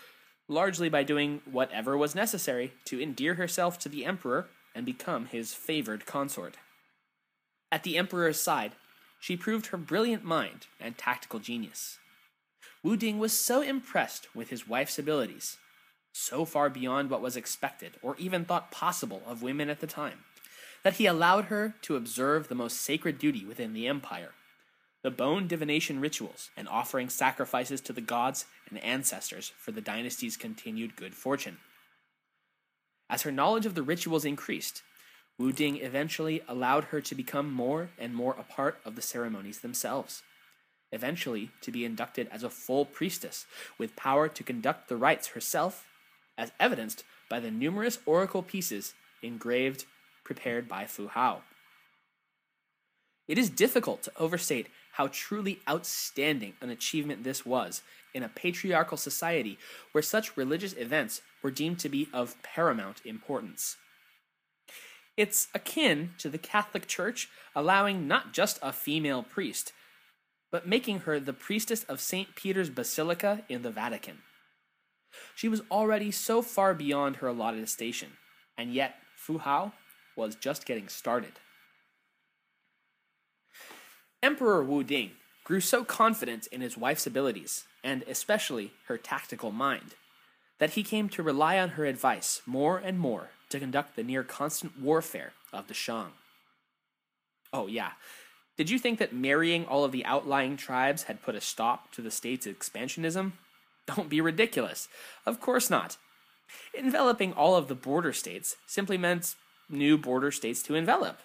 largely 0.47 0.89
by 0.89 1.03
doing 1.03 1.41
whatever 1.49 1.97
was 1.97 2.15
necessary 2.15 2.73
to 2.85 3.01
endear 3.01 3.35
herself 3.35 3.77
to 3.79 3.89
the 3.89 4.05
emperor 4.05 4.47
and 4.73 4.85
become 4.85 5.27
his 5.27 5.53
favored 5.53 6.05
consort. 6.05 6.55
At 7.71 7.83
the 7.83 7.97
emperor's 7.97 8.39
side, 8.39 8.73
she 9.19 9.35
proved 9.35 9.67
her 9.67 9.77
brilliant 9.77 10.23
mind 10.23 10.67
and 10.79 10.97
tactical 10.97 11.39
genius. 11.39 11.97
Wu 12.87 12.95
Ding 12.95 13.19
was 13.19 13.33
so 13.33 13.61
impressed 13.61 14.33
with 14.33 14.49
his 14.49 14.65
wife's 14.65 14.97
abilities, 14.97 15.57
so 16.13 16.45
far 16.45 16.69
beyond 16.69 17.09
what 17.09 17.21
was 17.21 17.35
expected 17.35 17.91
or 18.01 18.15
even 18.15 18.45
thought 18.45 18.71
possible 18.71 19.21
of 19.27 19.43
women 19.43 19.69
at 19.69 19.81
the 19.81 19.87
time, 19.87 20.23
that 20.83 20.93
he 20.93 21.05
allowed 21.05 21.45
her 21.45 21.75
to 21.81 21.97
observe 21.97 22.47
the 22.47 22.55
most 22.55 22.79
sacred 22.79 23.19
duty 23.19 23.43
within 23.43 23.73
the 23.73 23.87
empire 23.87 24.31
the 25.03 25.11
bone 25.11 25.47
divination 25.47 25.99
rituals 25.99 26.49
and 26.55 26.67
offering 26.69 27.09
sacrifices 27.09 27.81
to 27.81 27.91
the 27.91 27.99
gods 27.99 28.45
and 28.69 28.81
ancestors 28.81 29.51
for 29.57 29.73
the 29.73 29.81
dynasty's 29.81 30.37
continued 30.37 30.95
good 30.95 31.13
fortune. 31.13 31.57
As 33.09 33.23
her 33.23 33.31
knowledge 33.33 33.65
of 33.65 33.75
the 33.75 33.83
rituals 33.83 34.23
increased, 34.23 34.81
Wu 35.37 35.51
Ding 35.51 35.75
eventually 35.77 36.41
allowed 36.47 36.85
her 36.85 37.01
to 37.01 37.15
become 37.15 37.51
more 37.51 37.89
and 37.99 38.15
more 38.15 38.35
a 38.39 38.43
part 38.43 38.79
of 38.85 38.95
the 38.95 39.01
ceremonies 39.01 39.59
themselves, 39.59 40.23
eventually 40.91 41.51
to 41.61 41.71
be 41.71 41.85
inducted 41.85 42.27
as 42.31 42.43
a 42.43 42.49
full 42.49 42.85
priestess 42.85 43.45
with 43.77 43.95
power 43.95 44.27
to 44.27 44.43
conduct 44.43 44.89
the 44.89 44.97
rites 44.97 45.29
herself, 45.29 45.85
as 46.37 46.51
evidenced 46.59 47.03
by 47.29 47.39
the 47.39 47.51
numerous 47.51 47.99
oracle 48.05 48.43
pieces 48.43 48.93
engraved 49.21 49.85
prepared 50.23 50.67
by 50.67 50.85
Fu 50.85 51.07
Hao. 51.07 51.41
It 53.27 53.37
is 53.37 53.49
difficult 53.49 54.03
to 54.03 54.11
overstate 54.17 54.67
how 54.93 55.09
truly 55.11 55.59
outstanding 55.69 56.53
an 56.61 56.69
achievement 56.69 57.23
this 57.23 57.45
was 57.45 57.81
in 58.13 58.23
a 58.23 58.29
patriarchal 58.29 58.97
society 58.97 59.57
where 59.91 60.01
such 60.01 60.37
religious 60.37 60.73
events 60.73 61.21
were 61.43 61.51
deemed 61.51 61.79
to 61.79 61.89
be 61.89 62.07
of 62.13 62.41
paramount 62.41 63.01
importance. 63.05 63.77
It's 65.15 65.47
akin 65.53 66.11
to 66.19 66.29
the 66.29 66.37
Catholic 66.37 66.87
Church 66.87 67.29
allowing 67.55 68.07
not 68.07 68.33
just 68.33 68.59
a 68.61 68.71
female 68.71 69.23
priest, 69.23 69.73
but 70.51 70.67
making 70.67 70.99
her 70.99 71.19
the 71.19 71.33
priestess 71.33 71.83
of 71.85 71.99
St. 71.99 72.35
Peter's 72.35 72.69
Basilica 72.69 73.43
in 73.49 73.61
the 73.61 73.71
Vatican. 73.71 74.19
She 75.35 75.49
was 75.49 75.61
already 75.71 76.11
so 76.11 76.41
far 76.41 76.73
beyond 76.73 77.17
her 77.17 77.27
allotted 77.27 77.67
station, 77.69 78.13
and 78.57 78.73
yet 78.73 78.95
Fu 79.15 79.39
Hao 79.39 79.73
was 80.15 80.35
just 80.35 80.65
getting 80.65 80.87
started. 80.87 81.33
Emperor 84.23 84.63
Wu 84.63 84.83
Ding 84.83 85.11
grew 85.43 85.61
so 85.61 85.83
confident 85.83 86.47
in 86.47 86.61
his 86.61 86.77
wife's 86.77 87.07
abilities, 87.07 87.65
and 87.83 88.03
especially 88.07 88.73
her 88.87 88.97
tactical 88.97 89.51
mind, 89.51 89.95
that 90.59 90.71
he 90.71 90.83
came 90.83 91.07
to 91.09 91.23
rely 91.23 91.59
on 91.59 91.69
her 91.69 91.85
advice 91.85 92.41
more 92.45 92.77
and 92.77 92.99
more 92.99 93.29
to 93.49 93.59
conduct 93.59 93.95
the 93.95 94.03
near 94.03 94.23
constant 94.23 94.79
warfare 94.79 95.33
of 95.53 95.67
the 95.67 95.73
Shang. 95.73 96.11
Oh, 97.53 97.67
yeah. 97.67 97.91
Did 98.57 98.71
you 98.71 98.79
think 98.79 98.97
that 98.97 99.13
marrying 99.13 99.65
all 99.65 99.83
of 99.83 99.91
the 99.91 100.03
outlying 100.05 100.57
tribes 100.57 101.03
had 101.03 101.21
put 101.21 101.35
a 101.35 101.41
stop 101.41 101.91
to 101.91 102.01
the 102.01 102.09
state's 102.09 102.47
expansionism? 102.47 103.33
Don't 103.85 104.09
be 104.09 104.19
ridiculous. 104.19 104.89
Of 105.25 105.39
course 105.39 105.69
not. 105.69 105.97
Enveloping 106.73 107.33
all 107.33 107.55
of 107.55 107.67
the 107.67 107.75
border 107.75 108.13
states 108.13 108.55
simply 108.65 108.97
meant 108.97 109.35
new 109.69 109.97
border 109.97 110.31
states 110.31 110.63
to 110.63 110.75
envelop. 110.75 111.19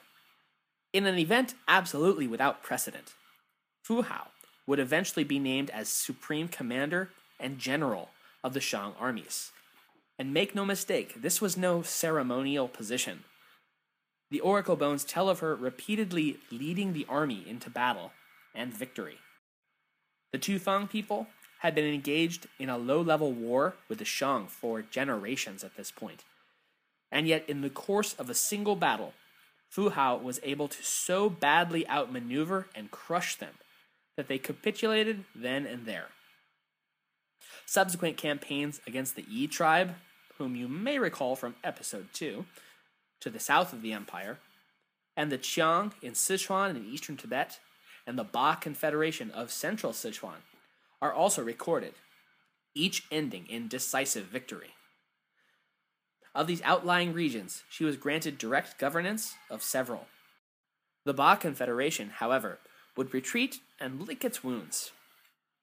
In 0.93 1.07
an 1.07 1.19
event 1.19 1.55
absolutely 1.67 2.27
without 2.27 2.63
precedent, 2.63 3.15
Fu 3.83 4.03
Hao 4.03 4.29
would 4.67 4.79
eventually 4.79 5.25
be 5.25 5.39
named 5.39 5.71
as 5.71 5.89
Supreme 5.89 6.49
Commander 6.49 7.11
and 7.41 7.59
General 7.59 8.11
of 8.45 8.53
the 8.53 8.61
Shang 8.61 8.93
armies. 9.01 9.53
And 10.19 10.35
make 10.35 10.55
no 10.55 10.65
mistake, 10.65 11.15
this 11.21 11.41
was 11.41 11.57
no 11.57 11.83
ceremonial 11.83 12.69
position. 12.69 13.25
The 14.33 14.41
Oracle 14.41 14.77
Bones 14.77 15.05
tell 15.05 15.29
of 15.29 15.41
her 15.41 15.55
repeatedly 15.55 16.39
leading 16.51 16.95
the 16.95 17.05
army 17.07 17.45
into 17.47 17.69
battle 17.69 18.13
and 18.55 18.73
victory. 18.73 19.19
The 20.33 20.39
Tufang 20.39 20.89
people 20.89 21.27
had 21.59 21.75
been 21.75 21.93
engaged 21.93 22.47
in 22.59 22.71
a 22.71 22.79
low 22.79 23.03
level 23.03 23.31
war 23.31 23.75
with 23.91 23.99
the 23.99 24.07
Shang 24.07 24.47
for 24.47 24.81
generations 24.81 25.63
at 25.63 25.77
this 25.77 25.91
point. 25.91 26.25
And 27.11 27.29
yet, 27.29 27.45
in 27.47 27.61
the 27.61 27.69
course 27.69 28.15
of 28.15 28.31
a 28.31 28.35
single 28.35 28.75
battle, 28.75 29.13
Fu 29.69 29.91
Hao 29.91 30.17
was 30.17 30.41
able 30.43 30.67
to 30.67 30.83
so 30.83 31.29
badly 31.29 31.87
outmaneuver 31.87 32.69
and 32.75 32.91
crush 32.91 33.37
them 33.37 33.57
that 34.17 34.29
they 34.29 34.39
capitulated 34.39 35.25
then 35.35 35.67
and 35.67 35.85
there. 35.85 36.09
Subsequent 37.67 38.17
campaigns 38.17 38.81
against 38.87 39.15
the 39.15 39.27
Yi 39.29 39.47
tribe, 39.47 39.95
whom 40.39 40.57
you 40.57 40.69
may 40.69 40.99
recall 40.99 41.37
from 41.37 41.55
episode 41.63 42.09
2, 42.15 42.47
to 43.23 43.31
the 43.31 43.41
south 43.41 43.73
of 43.73 43.83
the 43.83 43.93
empire, 43.93 44.39
and 45.17 45.31
the 45.31 45.39
Qiang 45.39 45.93
in 46.03 46.13
Sichuan 46.13 46.71
and 46.71 46.87
eastern 46.87 47.17
Tibet, 47.17 47.59
and 48.07 48.19
the 48.19 48.25
Ba 48.25 48.59
Confederation 48.61 49.31
of 49.31 49.51
central 49.51 49.93
Sichuan 49.93 50.43
are 51.01 51.13
also 51.13 51.43
recorded, 51.43 51.95
each 52.75 53.05
ending 53.11 53.47
in 53.49 53.69
decisive 53.69 54.27
victory. 54.27 54.71
Of 56.35 56.47
these 56.47 56.63
outlying 56.63 57.13
regions, 57.13 57.63
she 57.71 57.85
was 57.85 57.97
granted 57.97 58.39
direct 58.39 58.79
governance 58.79 59.35
of 59.51 59.63
several. 59.63 60.07
The 61.05 61.15
Ba 61.15 61.37
Confederation, 61.39 62.11
however, 62.17 62.59
would 62.97 63.15
retreat 63.15 63.61
and 63.79 64.07
lick 64.07 64.25
its 64.25 64.43
wounds. 64.43 64.93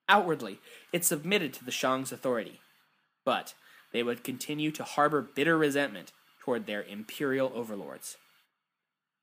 Outwardly, 0.08 0.60
it 0.92 1.04
submitted 1.04 1.52
to 1.54 1.64
the 1.64 1.70
Shang's 1.70 2.12
authority, 2.12 2.60
but 3.24 3.54
they 3.92 4.02
would 4.02 4.24
continue 4.24 4.70
to 4.72 4.84
harbor 4.84 5.22
bitter 5.22 5.58
resentment 5.58 6.12
toward 6.50 6.66
their 6.66 6.82
imperial 6.82 7.52
overlords. 7.54 8.16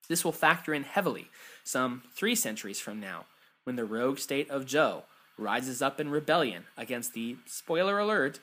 This 0.07 0.23
will 0.23 0.31
factor 0.31 0.73
in 0.73 0.83
heavily 0.83 1.27
some 1.65 2.03
three 2.15 2.35
centuries 2.35 2.79
from 2.79 3.01
now, 3.01 3.25
when 3.65 3.75
the 3.75 3.83
rogue 3.83 4.17
state 4.17 4.49
of 4.49 4.65
Zhou 4.65 5.01
rises 5.37 5.81
up 5.81 5.99
in 5.99 6.09
rebellion 6.09 6.63
against 6.77 7.13
the, 7.13 7.35
spoiler 7.45 7.99
alert, 7.99 8.39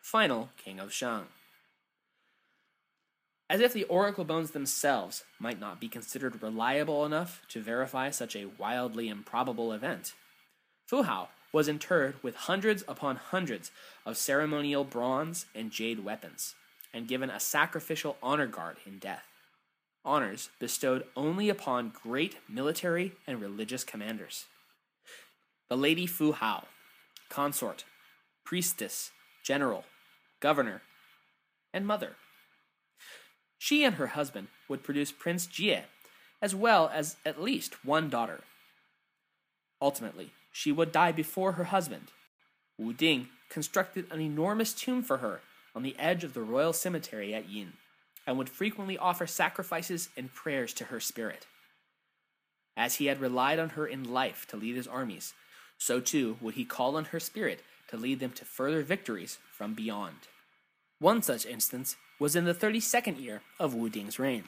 final 0.00 0.50
king 0.56 0.78
of 0.78 0.92
Shang. 0.92 1.24
As 3.50 3.60
if 3.60 3.72
the 3.72 3.82
oracle 3.84 4.24
bones 4.24 4.52
themselves 4.52 5.24
might 5.40 5.58
not 5.58 5.80
be 5.80 5.88
considered 5.88 6.40
reliable 6.40 7.04
enough 7.04 7.42
to 7.48 7.60
verify 7.60 8.10
such 8.10 8.36
a 8.36 8.50
wildly 8.56 9.08
improbable 9.08 9.72
event, 9.72 10.12
Fu 10.86 11.02
Hao 11.02 11.30
was 11.52 11.66
interred 11.66 12.14
with 12.22 12.36
hundreds 12.36 12.84
upon 12.86 13.16
hundreds 13.16 13.72
of 14.06 14.16
ceremonial 14.16 14.84
bronze 14.84 15.46
and 15.56 15.72
jade 15.72 16.04
weapons, 16.04 16.54
and 16.92 17.08
given 17.08 17.30
a 17.30 17.40
sacrificial 17.40 18.16
honor 18.22 18.46
guard 18.46 18.76
in 18.86 18.98
death. 18.98 19.24
Honors 20.04 20.50
bestowed 20.58 21.04
only 21.16 21.48
upon 21.48 21.92
great 22.02 22.36
military 22.48 23.12
and 23.26 23.40
religious 23.40 23.84
commanders. 23.84 24.46
The 25.68 25.76
Lady 25.76 26.06
Fu 26.06 26.32
Hao, 26.32 26.64
consort, 27.28 27.84
priestess, 28.44 29.10
general, 29.44 29.84
governor, 30.40 30.82
and 31.74 31.86
mother. 31.86 32.16
She 33.58 33.84
and 33.84 33.96
her 33.96 34.08
husband 34.08 34.48
would 34.68 34.82
produce 34.82 35.12
Prince 35.12 35.46
Jie, 35.46 35.84
as 36.40 36.54
well 36.54 36.90
as 36.92 37.16
at 37.26 37.42
least 37.42 37.84
one 37.84 38.08
daughter. 38.08 38.40
Ultimately, 39.82 40.30
she 40.52 40.72
would 40.72 40.92
die 40.92 41.12
before 41.12 41.52
her 41.52 41.64
husband. 41.64 42.12
Wu 42.78 42.92
Ding 42.92 43.28
constructed 43.50 44.06
an 44.10 44.20
enormous 44.20 44.72
tomb 44.72 45.02
for 45.02 45.18
her 45.18 45.40
on 45.78 45.84
the 45.84 45.96
edge 45.96 46.24
of 46.24 46.34
the 46.34 46.42
royal 46.42 46.72
cemetery 46.72 47.32
at 47.32 47.48
Yin, 47.48 47.74
and 48.26 48.36
would 48.36 48.48
frequently 48.48 48.98
offer 48.98 49.28
sacrifices 49.28 50.08
and 50.16 50.34
prayers 50.34 50.74
to 50.74 50.82
her 50.86 50.98
spirit. 50.98 51.46
As 52.76 52.96
he 52.96 53.06
had 53.06 53.20
relied 53.20 53.60
on 53.60 53.68
her 53.70 53.86
in 53.86 54.02
life 54.02 54.44
to 54.48 54.56
lead 54.56 54.74
his 54.74 54.88
armies, 54.88 55.34
so 55.78 56.00
too 56.00 56.36
would 56.40 56.54
he 56.54 56.64
call 56.64 56.96
on 56.96 57.04
her 57.04 57.20
spirit 57.20 57.62
to 57.90 57.96
lead 57.96 58.18
them 58.18 58.32
to 58.32 58.44
further 58.44 58.82
victories 58.82 59.38
from 59.52 59.74
beyond. 59.74 60.26
One 60.98 61.22
such 61.22 61.46
instance 61.46 61.94
was 62.18 62.34
in 62.34 62.44
the 62.44 62.52
32nd 62.52 63.22
year 63.22 63.42
of 63.60 63.72
Wu 63.72 63.88
Ding's 63.88 64.18
reign, 64.18 64.46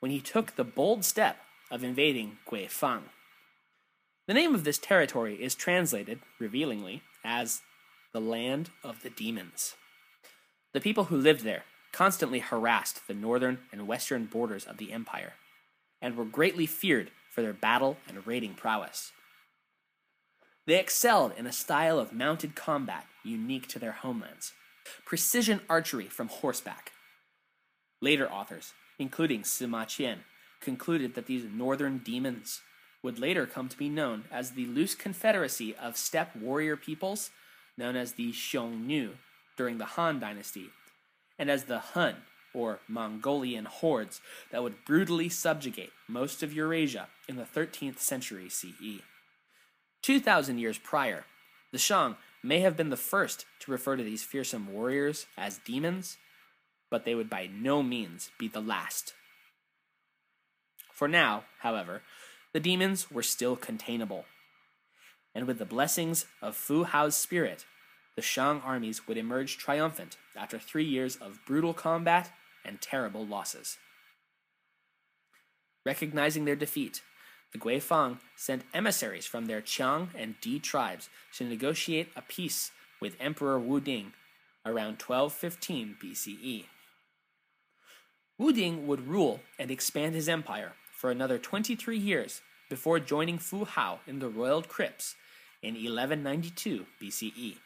when 0.00 0.10
he 0.10 0.20
took 0.20 0.56
the 0.56 0.64
bold 0.64 1.04
step 1.04 1.36
of 1.70 1.84
invading 1.84 2.38
Guifang. 2.50 3.02
The 4.26 4.34
name 4.34 4.56
of 4.56 4.64
this 4.64 4.78
territory 4.78 5.40
is 5.40 5.54
translated, 5.54 6.18
revealingly, 6.40 7.04
as 7.24 7.62
the 8.12 8.20
land 8.20 8.70
of 8.82 9.04
the 9.04 9.10
demons. 9.10 9.76
The 10.74 10.80
people 10.80 11.04
who 11.04 11.16
lived 11.16 11.44
there 11.44 11.64
constantly 11.92 12.40
harassed 12.40 13.06
the 13.06 13.14
northern 13.14 13.60
and 13.72 13.88
western 13.88 14.26
borders 14.26 14.66
of 14.66 14.76
the 14.76 14.92
empire, 14.92 15.34
and 16.02 16.16
were 16.16 16.26
greatly 16.26 16.66
feared 16.66 17.10
for 17.30 17.40
their 17.40 17.54
battle 17.54 17.96
and 18.06 18.26
raiding 18.26 18.54
prowess. 18.54 19.12
They 20.66 20.78
excelled 20.78 21.32
in 21.38 21.46
a 21.46 21.52
style 21.52 21.98
of 21.98 22.12
mounted 22.12 22.54
combat 22.54 23.06
unique 23.22 23.68
to 23.68 23.78
their 23.78 23.92
homelands, 23.92 24.52
precision 25.06 25.62
archery 25.70 26.08
from 26.08 26.28
horseback, 26.28 26.92
Later 28.04 28.30
authors, 28.30 28.74
including 28.98 29.44
Sima 29.44 29.86
Qian, 29.86 30.18
concluded 30.60 31.14
that 31.14 31.24
these 31.24 31.46
northern 31.50 31.96
demons 31.96 32.60
would 33.02 33.18
later 33.18 33.46
come 33.46 33.66
to 33.70 33.78
be 33.78 33.88
known 33.88 34.24
as 34.30 34.50
the 34.50 34.66
loose 34.66 34.94
confederacy 34.94 35.74
of 35.76 35.96
steppe 35.96 36.36
warrior 36.36 36.76
peoples 36.76 37.30
known 37.78 37.96
as 37.96 38.12
the 38.12 38.30
Xiongnu 38.30 39.12
during 39.56 39.78
the 39.78 39.84
Han 39.84 40.20
dynasty, 40.20 40.70
and 41.38 41.50
as 41.50 41.64
the 41.64 41.78
Hun, 41.78 42.16
or 42.54 42.78
Mongolian 42.88 43.64
hordes 43.64 44.20
that 44.50 44.62
would 44.62 44.84
brutally 44.84 45.28
subjugate 45.28 45.90
most 46.08 46.42
of 46.42 46.52
Eurasia 46.52 47.08
in 47.28 47.36
the 47.36 47.44
13th 47.44 47.98
century 47.98 48.48
CE. 48.48 49.02
2,000 50.02 50.58
years 50.58 50.78
prior, 50.78 51.24
the 51.72 51.78
Shang 51.78 52.16
may 52.42 52.60
have 52.60 52.76
been 52.76 52.90
the 52.90 52.96
first 52.96 53.46
to 53.60 53.72
refer 53.72 53.96
to 53.96 54.04
these 54.04 54.22
fearsome 54.22 54.72
warriors 54.72 55.26
as 55.36 55.58
demons, 55.58 56.18
but 56.90 57.04
they 57.04 57.14
would 57.14 57.28
by 57.28 57.48
no 57.52 57.82
means 57.82 58.30
be 58.38 58.46
the 58.46 58.60
last. 58.60 59.14
For 60.92 61.08
now, 61.08 61.44
however, 61.60 62.02
the 62.52 62.60
demons 62.60 63.10
were 63.10 63.22
still 63.22 63.56
containable. 63.56 64.26
And 65.34 65.48
with 65.48 65.58
the 65.58 65.64
blessings 65.64 66.26
of 66.40 66.54
Fu 66.54 66.84
Hao's 66.84 67.16
spirit, 67.16 67.64
the 68.16 68.22
Shang 68.22 68.60
armies 68.60 69.06
would 69.06 69.16
emerge 69.16 69.58
triumphant 69.58 70.16
after 70.36 70.58
three 70.58 70.84
years 70.84 71.16
of 71.16 71.40
brutal 71.46 71.74
combat 71.74 72.30
and 72.64 72.80
terrible 72.80 73.26
losses. 73.26 73.78
Recognizing 75.84 76.44
their 76.44 76.56
defeat, 76.56 77.02
the 77.52 77.58
Guifang 77.58 78.18
sent 78.36 78.64
emissaries 78.72 79.26
from 79.26 79.46
their 79.46 79.60
Qiang 79.60 80.08
and 80.16 80.34
Di 80.40 80.58
tribes 80.58 81.08
to 81.36 81.44
negotiate 81.44 82.08
a 82.16 82.22
peace 82.22 82.70
with 83.00 83.16
Emperor 83.20 83.58
Wu 83.58 83.80
Ding 83.80 84.12
around 84.64 85.00
1215 85.00 85.96
BCE. 86.02 86.64
Wu 88.38 88.52
Ding 88.52 88.86
would 88.86 89.06
rule 89.06 89.40
and 89.58 89.70
expand 89.70 90.14
his 90.14 90.28
empire 90.28 90.72
for 90.92 91.10
another 91.10 91.38
23 91.38 91.98
years 91.98 92.40
before 92.70 92.98
joining 92.98 93.38
Fu 93.38 93.64
Hao 93.64 94.00
in 94.06 94.18
the 94.18 94.28
royal 94.28 94.62
crypts 94.62 95.14
in 95.62 95.74
1192 95.74 96.86
BCE. 97.00 97.58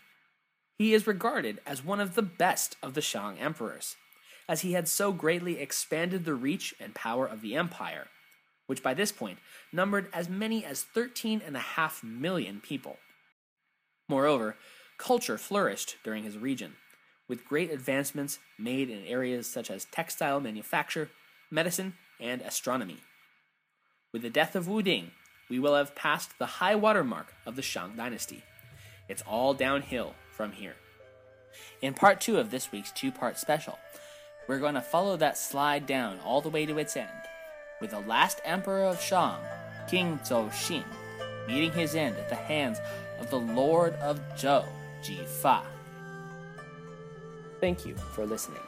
He 0.78 0.94
is 0.94 1.08
regarded 1.08 1.60
as 1.66 1.84
one 1.84 1.98
of 1.98 2.14
the 2.14 2.22
best 2.22 2.76
of 2.84 2.94
the 2.94 3.00
Shang 3.00 3.36
emperors, 3.36 3.96
as 4.48 4.60
he 4.60 4.72
had 4.72 4.86
so 4.86 5.10
greatly 5.10 5.58
expanded 5.58 6.24
the 6.24 6.34
reach 6.34 6.72
and 6.78 6.94
power 6.94 7.26
of 7.26 7.42
the 7.42 7.56
empire, 7.56 8.06
which 8.68 8.82
by 8.82 8.94
this 8.94 9.10
point 9.10 9.40
numbered 9.72 10.08
as 10.12 10.28
many 10.28 10.64
as 10.64 10.86
13.5 10.94 12.04
million 12.04 12.60
people. 12.60 12.98
Moreover, 14.08 14.56
culture 14.98 15.36
flourished 15.36 15.96
during 16.04 16.22
his 16.22 16.38
region, 16.38 16.76
with 17.26 17.44
great 17.44 17.72
advancements 17.72 18.38
made 18.56 18.88
in 18.88 19.04
areas 19.04 19.48
such 19.48 19.72
as 19.72 19.84
textile 19.86 20.38
manufacture, 20.38 21.10
medicine, 21.50 21.94
and 22.20 22.40
astronomy. 22.40 22.98
With 24.12 24.22
the 24.22 24.30
death 24.30 24.54
of 24.54 24.68
Wu 24.68 24.82
Ding, 24.82 25.10
we 25.50 25.58
will 25.58 25.74
have 25.74 25.96
passed 25.96 26.38
the 26.38 26.46
high 26.46 26.76
water 26.76 27.02
mark 27.02 27.34
of 27.44 27.56
the 27.56 27.62
Shang 27.62 27.96
dynasty. 27.96 28.44
It's 29.08 29.22
all 29.22 29.54
downhill 29.54 30.14
from 30.38 30.52
here. 30.52 30.76
In 31.82 31.94
part 31.94 32.20
two 32.20 32.38
of 32.38 32.52
this 32.52 32.70
week's 32.70 32.92
two 32.92 33.10
part 33.10 33.38
special, 33.38 33.76
we're 34.46 34.60
going 34.60 34.74
to 34.74 34.80
follow 34.80 35.16
that 35.16 35.36
slide 35.36 35.84
down 35.84 36.20
all 36.24 36.40
the 36.40 36.48
way 36.48 36.64
to 36.64 36.78
its 36.78 36.96
end, 36.96 37.08
with 37.80 37.90
the 37.90 38.00
last 38.00 38.40
emperor 38.44 38.84
of 38.84 39.02
Shang, 39.02 39.40
King 39.90 40.20
Zhou 40.20 40.48
Xin, 40.50 40.84
meeting 41.48 41.72
his 41.72 41.96
end 41.96 42.16
at 42.16 42.28
the 42.28 42.36
hands 42.36 42.78
of 43.18 43.28
the 43.30 43.40
Lord 43.40 43.94
of 43.94 44.20
Zhou, 44.36 44.64
Ji 45.02 45.18
Fa. 45.26 45.62
Thank 47.60 47.84
you 47.84 47.96
for 48.14 48.24
listening. 48.24 48.67